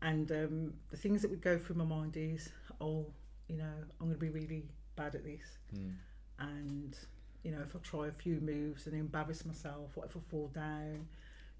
And 0.00 0.30
um, 0.32 0.74
the 0.90 0.96
things 0.96 1.22
that 1.22 1.30
would 1.30 1.42
go 1.42 1.58
through 1.58 1.76
my 1.76 1.84
mind 1.84 2.16
is, 2.16 2.50
oh, 2.80 3.12
you 3.48 3.56
know, 3.56 3.74
I'm 4.00 4.06
going 4.08 4.12
to 4.14 4.18
be 4.18 4.30
really 4.30 4.64
bad 4.96 5.14
at 5.14 5.24
this, 5.24 5.58
Mm. 5.74 5.94
and 6.38 6.98
you 7.42 7.50
know, 7.50 7.60
if 7.62 7.74
I 7.74 7.78
try 7.80 8.06
a 8.06 8.12
few 8.12 8.40
moves 8.40 8.86
and 8.86 8.94
embarrass 8.94 9.44
myself, 9.44 9.90
what 9.94 10.06
if 10.08 10.16
I 10.16 10.20
fall 10.30 10.50
down? 10.54 11.06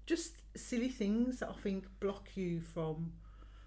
Just 0.05 0.35
silly 0.55 0.89
things 0.89 1.39
that 1.39 1.49
I 1.49 1.53
think 1.53 1.85
block 1.99 2.29
you 2.35 2.61
from, 2.61 3.11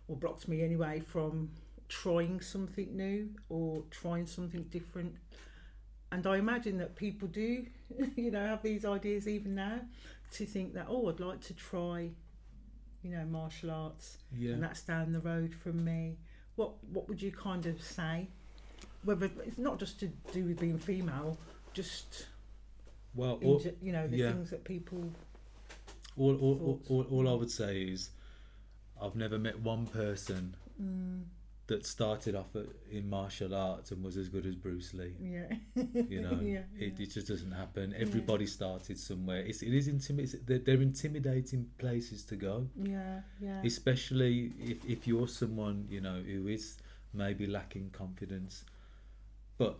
or 0.08 0.16
blocked 0.16 0.48
me 0.48 0.62
anyway, 0.62 1.00
from 1.00 1.50
trying 1.88 2.40
something 2.40 2.96
new 2.96 3.30
or 3.48 3.82
trying 3.90 4.26
something 4.26 4.62
different. 4.64 5.14
And 6.12 6.26
I 6.26 6.36
imagine 6.36 6.78
that 6.78 6.96
people 6.96 7.28
do, 7.28 7.66
you 8.16 8.30
know, 8.30 8.46
have 8.46 8.62
these 8.62 8.84
ideas 8.84 9.28
even 9.28 9.54
now 9.54 9.80
to 10.32 10.46
think 10.46 10.74
that, 10.74 10.86
oh, 10.88 11.08
I'd 11.08 11.20
like 11.20 11.40
to 11.42 11.54
try, 11.54 12.10
you 13.02 13.10
know, 13.10 13.24
martial 13.24 13.70
arts 13.70 14.18
yeah. 14.36 14.52
and 14.52 14.62
that's 14.62 14.82
down 14.82 15.12
the 15.12 15.20
road 15.20 15.54
from 15.54 15.84
me. 15.84 16.16
What 16.56 16.82
what 16.84 17.08
would 17.08 17.20
you 17.20 17.32
kind 17.32 17.66
of 17.66 17.82
say? 17.82 18.28
Whether 19.04 19.30
it's 19.44 19.58
not 19.58 19.78
just 19.78 20.00
to 20.00 20.08
do 20.32 20.46
with 20.46 20.58
being 20.58 20.78
female, 20.78 21.38
just 21.76 22.26
Well, 23.14 23.38
all, 23.44 23.62
you 23.82 23.92
know 23.92 24.06
the 24.08 24.16
yeah. 24.16 24.32
things 24.32 24.50
that 24.50 24.64
people. 24.64 25.10
all, 26.16 26.34
all, 26.36 26.58
all, 26.66 26.80
all, 26.88 27.02
all 27.10 27.28
I 27.28 27.34
would 27.34 27.50
say 27.50 27.82
is, 27.82 28.10
I've 29.00 29.14
never 29.16 29.38
met 29.38 29.60
one 29.60 29.86
person 29.86 30.56
Mm, 30.82 31.22
that 31.68 31.86
started 31.86 32.34
off 32.36 32.54
at, 32.54 32.66
in 32.92 33.08
martial 33.08 33.54
arts 33.54 33.90
and 33.90 34.04
was 34.04 34.16
as 34.18 34.28
good 34.28 34.44
as 34.44 34.54
Bruce 34.54 34.92
Lee. 34.92 35.14
yeah. 35.18 35.48
You 36.14 36.20
know, 36.26 36.38
yeah, 36.42 36.58
It, 36.78 36.94
yeah. 36.98 37.02
it 37.04 37.10
just 37.10 37.28
doesn't 37.28 37.50
happen. 37.52 37.94
Everybody 37.98 38.46
started 38.46 38.98
somewhere. 38.98 39.40
It's, 39.40 39.62
it 39.62 39.72
is 39.74 39.88
intimidating. 39.88 40.40
They're, 40.46 40.58
they're 40.58 40.82
intimidating 40.82 41.66
places 41.78 42.24
to 42.24 42.36
go. 42.36 42.66
yeah, 42.76 43.20
yeah. 43.40 43.62
especially 43.64 44.52
if, 44.72 44.84
if 44.84 45.06
you're 45.08 45.28
someone 45.28 45.86
you 45.90 46.02
know 46.02 46.20
who 46.30 46.46
is 46.48 46.76
maybe 47.14 47.46
lacking 47.46 47.88
confidence 47.90 48.64
but 49.56 49.78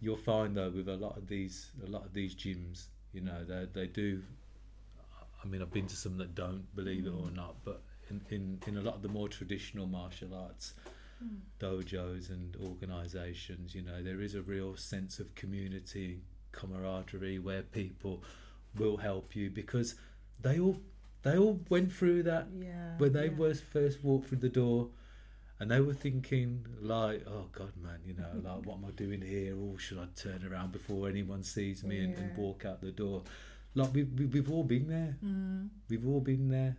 you'll 0.00 0.16
find 0.16 0.56
though 0.56 0.70
with 0.70 0.88
a 0.88 0.96
lot 0.96 1.16
of 1.16 1.26
these 1.26 1.70
a 1.86 1.90
lot 1.90 2.04
of 2.04 2.12
these 2.12 2.34
gyms 2.34 2.86
you 3.12 3.20
know 3.20 3.44
they, 3.44 3.66
they 3.72 3.86
do 3.86 4.22
i 5.42 5.46
mean 5.46 5.60
i've 5.62 5.72
been 5.72 5.86
to 5.86 5.96
some 5.96 6.16
that 6.18 6.34
don't 6.34 6.64
believe 6.76 7.06
it 7.06 7.10
or 7.10 7.28
Mm. 7.30 7.36
not 7.36 7.56
but 7.64 7.82
in, 8.10 8.20
in, 8.30 8.58
in 8.66 8.76
a 8.78 8.80
lot 8.80 8.94
of 8.94 9.02
the 9.02 9.08
more 9.08 9.28
traditional 9.28 9.86
martial 9.86 10.34
arts 10.34 10.74
dojos 11.58 12.30
and 12.30 12.56
organisations. 12.64 13.74
You 13.74 13.82
know, 13.82 14.02
there 14.02 14.20
is 14.20 14.34
a 14.36 14.42
real 14.42 14.76
sense 14.76 15.18
of 15.18 15.34
community 15.34 16.20
camaraderie 16.52 17.38
where 17.40 17.62
people 17.62 18.22
will 18.78 18.96
help 18.96 19.34
you 19.34 19.50
because 19.50 19.96
they 20.40 20.60
all 20.60 20.80
they 21.22 21.36
all 21.36 21.60
went 21.68 21.92
through 21.92 22.22
that 22.22 22.46
Yeah. 22.56 22.96
when 22.98 23.12
they 23.12 23.26
yeah. 23.30 23.52
first 23.72 24.02
walked 24.04 24.28
through 24.28 24.38
the 24.38 24.48
door 24.48 24.88
and 25.60 25.70
they 25.70 25.80
were 25.80 25.94
thinking 25.94 26.64
like 26.80 27.24
oh 27.26 27.46
god 27.52 27.72
man 27.82 27.98
you 28.06 28.14
know 28.14 28.30
like 28.42 28.64
what 28.66 28.76
am 28.78 28.84
i 28.86 28.90
doing 28.92 29.20
here? 29.22 29.56
Or 29.56 29.78
should 29.78 29.98
i 29.98 30.06
turn 30.14 30.44
around 30.50 30.72
before 30.72 31.08
anyone 31.08 31.42
sees 31.42 31.82
me 31.84 31.98
and, 32.04 32.14
and 32.16 32.36
walk 32.36 32.64
out 32.64 32.80
the 32.80 32.92
door? 32.92 33.22
Like 33.74 33.92
we, 33.94 34.04
we, 34.04 34.26
we've 34.26 34.50
all 34.50 34.64
been 34.64 34.88
there. 34.88 35.16
Mm. 35.24 35.68
we've 35.88 36.06
all 36.06 36.20
been 36.20 36.48
there. 36.48 36.76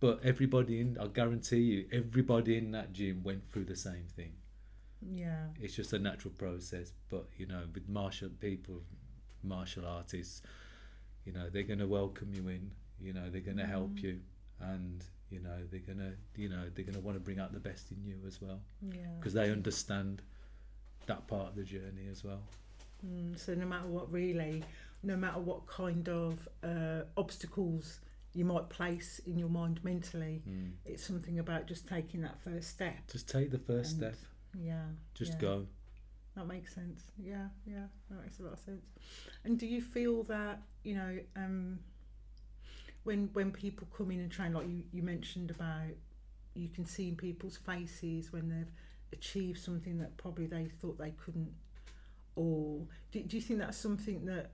But 0.00 0.20
everybody 0.24 0.80
in 0.80 0.98
i 1.00 1.06
guarantee 1.06 1.60
you 1.72 1.86
everybody 1.92 2.58
in 2.58 2.70
that 2.72 2.92
gym 2.92 3.22
went 3.24 3.50
through 3.50 3.64
the 3.64 3.76
same 3.76 4.06
thing. 4.14 4.32
Yeah. 5.02 5.46
it's 5.60 5.74
just 5.74 5.92
a 5.92 5.98
natural 5.98 6.34
process. 6.36 6.92
But 7.10 7.26
you 7.36 7.46
know 7.46 7.62
with 7.74 7.88
martial 7.88 8.30
people 8.40 8.82
martial 9.42 9.86
artists 9.86 10.42
you 11.24 11.32
know 11.32 11.48
they're 11.50 11.62
going 11.62 11.78
to 11.78 11.86
welcome 11.86 12.32
you 12.34 12.48
in. 12.48 12.70
You 13.00 13.12
know 13.14 13.28
they're 13.30 13.40
going 13.40 13.56
to 13.58 13.66
help 13.66 13.92
Mhm. 13.96 14.02
you. 14.02 14.20
And 14.60 15.04
you 15.30 15.40
know 15.40 15.56
they're 15.70 15.80
going 15.80 15.98
to 15.98 16.12
you 16.40 16.48
know 16.48 16.62
they're 16.74 16.84
going 16.84 16.94
to 16.94 17.00
want 17.00 17.16
to 17.16 17.20
bring 17.20 17.38
out 17.40 17.52
the 17.52 17.60
best 17.60 17.90
in 17.90 18.02
you 18.04 18.16
as 18.26 18.40
well 18.40 18.60
Yeah. 18.82 19.00
because 19.18 19.32
they 19.34 19.50
understand 19.50 20.22
that 21.06 21.26
part 21.26 21.48
of 21.48 21.54
the 21.56 21.64
journey 21.64 22.08
as 22.10 22.22
well 22.24 22.42
Mm, 23.06 23.38
so 23.38 23.54
no 23.54 23.66
matter 23.66 23.86
what, 23.86 24.10
really, 24.10 24.64
no 25.02 25.16
matter 25.16 25.38
what 25.38 25.66
kind 25.66 26.08
of 26.08 26.48
uh, 26.64 27.02
obstacles 27.18 28.00
you 28.32 28.44
might 28.44 28.68
place 28.70 29.20
in 29.26 29.38
your 29.38 29.50
mind 29.50 29.80
mentally, 29.84 30.42
mm. 30.48 30.70
it's 30.86 31.06
something 31.06 31.38
about 31.38 31.66
just 31.66 31.86
taking 31.86 32.22
that 32.22 32.40
first 32.42 32.70
step. 32.70 32.96
just 33.12 33.28
take 33.28 33.50
the 33.50 33.58
first 33.58 33.96
step 33.96 34.14
Yeah. 34.58 34.84
just 35.14 35.34
yeah. 35.34 35.38
go 35.40 35.66
That 36.36 36.46
makes 36.46 36.74
sense. 36.74 37.02
Yeah, 37.18 37.48
yeah, 37.66 37.84
that 38.10 38.22
makes 38.22 38.40
a 38.40 38.44
lot 38.44 38.54
of 38.54 38.58
sense. 38.60 38.86
And 39.44 39.58
do 39.58 39.66
you 39.66 39.82
feel 39.82 40.22
that 40.24 40.62
you 40.82 40.94
know 40.94 41.18
um, 41.36 41.78
when 43.06 43.30
when 43.32 43.50
people 43.52 43.86
come 43.96 44.10
in 44.10 44.20
and 44.20 44.30
train, 44.30 44.52
like 44.52 44.66
you, 44.68 44.82
you 44.92 45.02
mentioned 45.02 45.50
about, 45.50 45.94
you 46.54 46.68
can 46.68 46.84
see 46.84 47.08
in 47.08 47.16
people's 47.16 47.56
faces 47.56 48.32
when 48.32 48.48
they've 48.48 48.72
achieved 49.12 49.58
something 49.58 49.98
that 49.98 50.16
probably 50.16 50.46
they 50.46 50.66
thought 50.80 50.98
they 50.98 51.12
couldn't, 51.24 51.52
or 52.34 52.86
do, 53.12 53.22
do 53.22 53.36
you 53.36 53.42
think 53.42 53.60
that's 53.60 53.78
something 53.78 54.24
that 54.26 54.50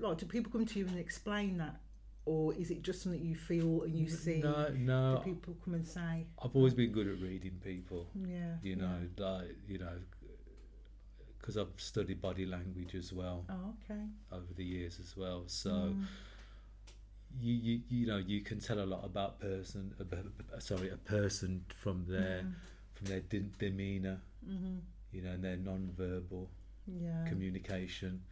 like 0.00 0.18
do 0.18 0.26
people 0.26 0.50
come 0.52 0.64
to 0.64 0.78
you 0.78 0.86
and 0.86 0.98
explain 0.98 1.58
that, 1.58 1.80
or 2.24 2.54
is 2.54 2.70
it 2.70 2.82
just 2.82 3.02
something 3.02 3.20
you 3.24 3.34
feel 3.34 3.82
and 3.82 3.98
you 3.98 4.08
see 4.08 4.40
no 4.40 4.68
no 4.76 5.20
people 5.24 5.56
come 5.64 5.74
and 5.74 5.86
say, 5.86 6.26
i've 6.44 6.54
always 6.54 6.74
been 6.74 6.92
good 6.92 7.08
at 7.08 7.18
reading 7.20 7.58
people 7.64 8.06
yeah, 8.14 8.54
you 8.62 8.76
yeah. 8.76 8.82
know 8.82 8.98
like 9.18 9.56
you 9.66 9.78
know 9.78 9.96
because 11.40 11.56
i've 11.56 11.72
studied 11.76 12.20
body 12.20 12.46
language 12.46 12.94
as 12.94 13.12
well 13.12 13.44
Oh, 13.50 13.74
okay. 13.90 14.02
over 14.30 14.52
the 14.54 14.64
years 14.64 15.00
as 15.00 15.16
well 15.16 15.44
so 15.46 15.70
Mm. 15.70 16.04
You, 17.38 17.54
you 17.54 17.80
you 17.88 18.06
know 18.06 18.16
you 18.18 18.40
can 18.40 18.58
tell 18.60 18.80
a 18.80 18.84
lot 18.84 19.04
about 19.04 19.38
person 19.40 19.94
about, 20.00 20.24
sorry 20.62 20.90
a 20.90 20.96
person 20.96 21.64
from 21.76 22.04
their 22.08 22.42
Mhm. 22.42 22.54
from 22.94 23.06
their 23.06 23.20
de- 23.20 23.50
demeanor 23.58 24.20
Mhm. 24.46 24.80
you 25.12 25.22
know 25.22 25.30
and 25.32 25.44
their 25.44 25.56
non-verbal 25.56 26.48
Yeah. 26.86 27.24
communication 27.28 28.22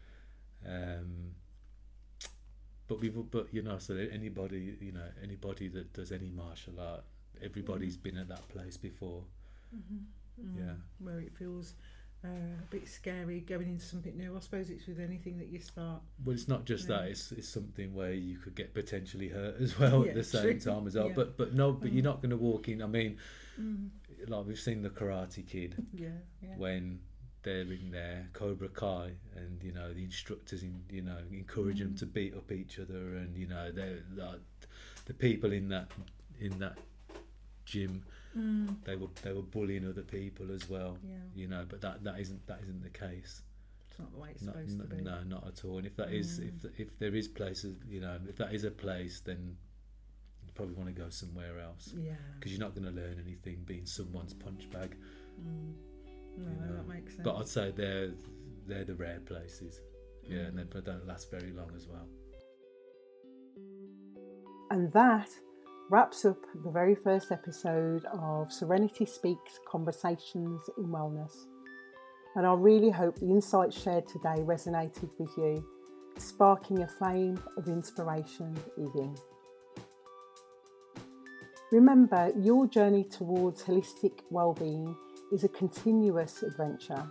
um 0.66 1.34
but 2.88 3.00
we've 3.00 3.30
but 3.30 3.52
you 3.52 3.62
know 3.62 3.78
so 3.78 3.94
anybody 3.96 4.76
you 4.80 4.92
know 4.92 5.08
anybody 5.22 5.68
that 5.68 5.92
does 5.92 6.10
any 6.12 6.30
martial 6.30 6.80
art 6.80 7.04
everybody's 7.40 7.96
been 7.96 8.16
at 8.16 8.28
that 8.28 8.46
place 8.48 8.76
before 8.76 9.24
Mm-hmm. 9.74 10.58
Yeah. 10.58 10.74
Where 10.98 11.20
it 11.20 11.36
feels 11.36 11.74
uh, 12.24 12.28
a 12.28 12.66
bit 12.70 12.88
scary 12.88 13.40
going 13.40 13.68
into 13.68 13.84
something 13.84 14.16
new. 14.16 14.36
I 14.36 14.40
suppose 14.40 14.70
it's 14.70 14.86
with 14.86 14.98
anything 15.00 15.38
that 15.38 15.48
you 15.48 15.60
start. 15.60 16.00
well 16.24 16.34
it's 16.34 16.48
not 16.48 16.64
just 16.64 16.88
that 16.88 17.04
it's, 17.04 17.30
it's 17.32 17.48
something 17.48 17.94
where 17.94 18.12
you 18.12 18.38
could 18.38 18.54
get 18.56 18.74
potentially 18.74 19.28
hurt 19.28 19.60
as 19.60 19.78
well 19.78 20.02
Yeah, 20.04 20.10
at 20.10 20.14
the 20.16 20.24
same 20.24 20.58
true. 20.58 20.72
time 20.72 20.86
as 20.86 20.94
well 20.96 21.08
Yeah. 21.08 21.14
but 21.14 21.36
but 21.36 21.54
no 21.54 21.72
but 21.72 21.90
Mm. 21.90 21.94
you're 21.94 22.04
not 22.04 22.20
going 22.20 22.30
to 22.30 22.36
walk 22.36 22.68
in 22.68 22.82
i 22.82 22.86
mean 22.86 23.16
Mm. 23.60 23.88
like 24.28 24.46
we've 24.46 24.58
seen 24.58 24.82
the 24.82 24.90
karate 24.90 25.46
kid 25.46 25.74
Yeah, 25.92 26.08
yeah. 26.42 26.56
when 26.56 27.00
they're 27.44 27.62
in 27.72 27.90
there, 27.92 28.28
Cobra 28.32 28.68
Kai 28.68 29.12
and 29.36 29.62
you 29.62 29.72
know 29.72 29.92
the 29.94 30.02
instructors 30.04 30.62
in 30.64 30.82
you 30.90 31.02
know 31.02 31.18
encourage 31.30 31.78
them 31.78 31.90
Mm. 31.94 31.98
to 32.00 32.06
beat 32.06 32.34
up 32.34 32.50
each 32.52 32.78
other 32.80 33.16
and 33.16 33.36
you 33.36 33.46
know 33.46 33.70
they're 33.72 34.02
like 34.16 34.40
the 35.06 35.14
people 35.14 35.52
in 35.52 35.68
that 35.68 35.88
in 36.40 36.58
that 36.58 36.78
gym 37.64 38.02
Mm. 38.36 38.76
they 38.84 38.94
were 38.96 39.08
they 39.22 39.32
were 39.32 39.42
bullying 39.42 39.88
other 39.88 40.02
people 40.02 40.50
as 40.52 40.68
well 40.68 40.98
Yeah. 41.02 41.16
you 41.34 41.48
know 41.48 41.64
but 41.68 41.80
that 41.80 42.04
that 42.04 42.20
isn't 42.20 42.46
that 42.46 42.60
isn't 42.62 42.82
the 42.82 42.90
case 42.90 43.42
It's 43.90 43.98
not 43.98 44.12
the 44.12 44.18
way 44.18 44.28
it's 44.32 44.42
no, 44.42 44.52
supposed 44.52 44.78
no, 44.78 44.84
to 44.84 44.94
be. 44.96 45.02
no 45.02 45.22
not 45.24 45.46
at 45.46 45.64
all 45.64 45.78
and 45.78 45.86
if 45.86 45.96
that 45.96 46.12
is 46.12 46.38
Mm. 46.40 46.48
if 46.66 46.80
if 46.80 46.98
there 46.98 47.14
is 47.14 47.26
places 47.26 47.76
you 47.88 48.00
know 48.00 48.18
if 48.28 48.36
that 48.36 48.52
is 48.54 48.64
a 48.64 48.70
place 48.70 49.20
then 49.20 49.56
you 50.46 50.52
probably 50.54 50.74
want 50.74 50.94
to 50.94 51.00
go 51.04 51.08
somewhere 51.08 51.58
else 51.58 51.94
Yeah. 51.96 52.16
because 52.38 52.52
you're 52.52 52.60
not 52.60 52.74
going 52.74 52.86
to 52.86 53.00
learn 53.00 53.18
anything 53.18 53.62
being 53.64 53.86
someone's 53.86 54.34
punch 54.34 54.68
bag 54.70 54.96
Mm. 55.40 55.74
No, 56.36 56.50
you 56.50 56.56
know. 56.66 56.76
that 56.76 56.86
makes 56.88 57.14
sense. 57.14 57.24
But 57.24 57.36
I'd 57.36 57.48
say 57.48 57.70
they're 57.70 58.10
they're 58.66 58.84
the 58.84 58.94
rare 58.94 59.20
places. 59.20 59.80
Yeah, 60.22 60.40
and 60.48 60.58
they 60.58 60.64
Mm. 60.64 60.84
don't 60.84 61.06
last 61.06 61.30
very 61.30 61.52
long 61.52 61.72
as 61.74 61.86
well. 61.88 62.06
And 64.70 64.92
that 64.92 65.28
wraps 65.90 66.26
up 66.26 66.36
the 66.64 66.70
very 66.70 66.94
first 66.94 67.32
episode 67.32 68.04
of 68.12 68.52
Serenity 68.52 69.06
Speaks 69.06 69.58
Conversations 69.66 70.60
in 70.76 70.84
Wellness. 70.88 71.46
And 72.36 72.46
I 72.46 72.52
really 72.52 72.90
hope 72.90 73.16
the 73.16 73.30
insights 73.30 73.80
shared 73.80 74.06
today 74.06 74.36
resonated 74.40 75.08
with 75.18 75.30
you, 75.38 75.66
sparking 76.18 76.82
a 76.82 76.88
flame 76.88 77.42
of 77.56 77.68
inspiration 77.68 78.54
within. 78.76 79.16
Remember, 81.72 82.32
your 82.38 82.66
journey 82.66 83.04
towards 83.04 83.62
holistic 83.62 84.20
well-being 84.28 84.94
is 85.32 85.44
a 85.44 85.48
continuous 85.48 86.42
adventure. 86.42 87.02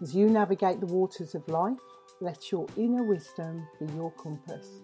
As 0.00 0.14
you 0.14 0.30
navigate 0.30 0.80
the 0.80 0.86
waters 0.86 1.34
of 1.34 1.46
life, 1.48 1.76
let 2.22 2.50
your 2.50 2.66
inner 2.78 3.02
wisdom 3.02 3.66
be 3.78 3.92
your 3.94 4.10
compass. 4.12 4.80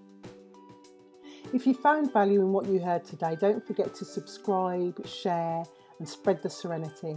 If 1.52 1.66
you 1.66 1.74
found 1.74 2.12
value 2.12 2.40
in 2.40 2.52
what 2.52 2.66
you 2.66 2.80
heard 2.80 3.04
today, 3.04 3.36
don't 3.40 3.64
forget 3.64 3.94
to 3.94 4.04
subscribe, 4.04 5.06
share, 5.06 5.64
and 5.98 6.08
spread 6.08 6.42
the 6.42 6.50
serenity. 6.50 7.14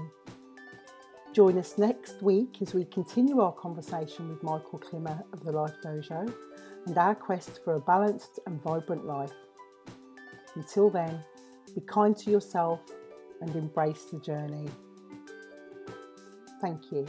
Join 1.33 1.57
us 1.57 1.77
next 1.77 2.21
week 2.21 2.57
as 2.61 2.73
we 2.73 2.85
continue 2.85 3.41
our 3.41 3.51
conversation 3.51 4.29
with 4.29 4.41
Michael 4.43 4.79
Climmer 4.79 5.23
of 5.33 5.43
the 5.43 5.51
Life 5.51 5.75
Dojo 5.83 6.33
and 6.85 6.97
our 6.97 7.15
quest 7.15 7.59
for 7.63 7.73
a 7.73 7.79
balanced 7.79 8.39
and 8.45 8.61
vibrant 8.61 9.05
life. 9.05 9.33
Until 10.55 10.89
then, 10.89 11.23
be 11.73 11.81
kind 11.81 12.15
to 12.17 12.31
yourself 12.31 12.81
and 13.41 13.55
embrace 13.55 14.05
the 14.05 14.19
journey. 14.19 14.69
Thank 16.61 16.91
you. 16.91 17.07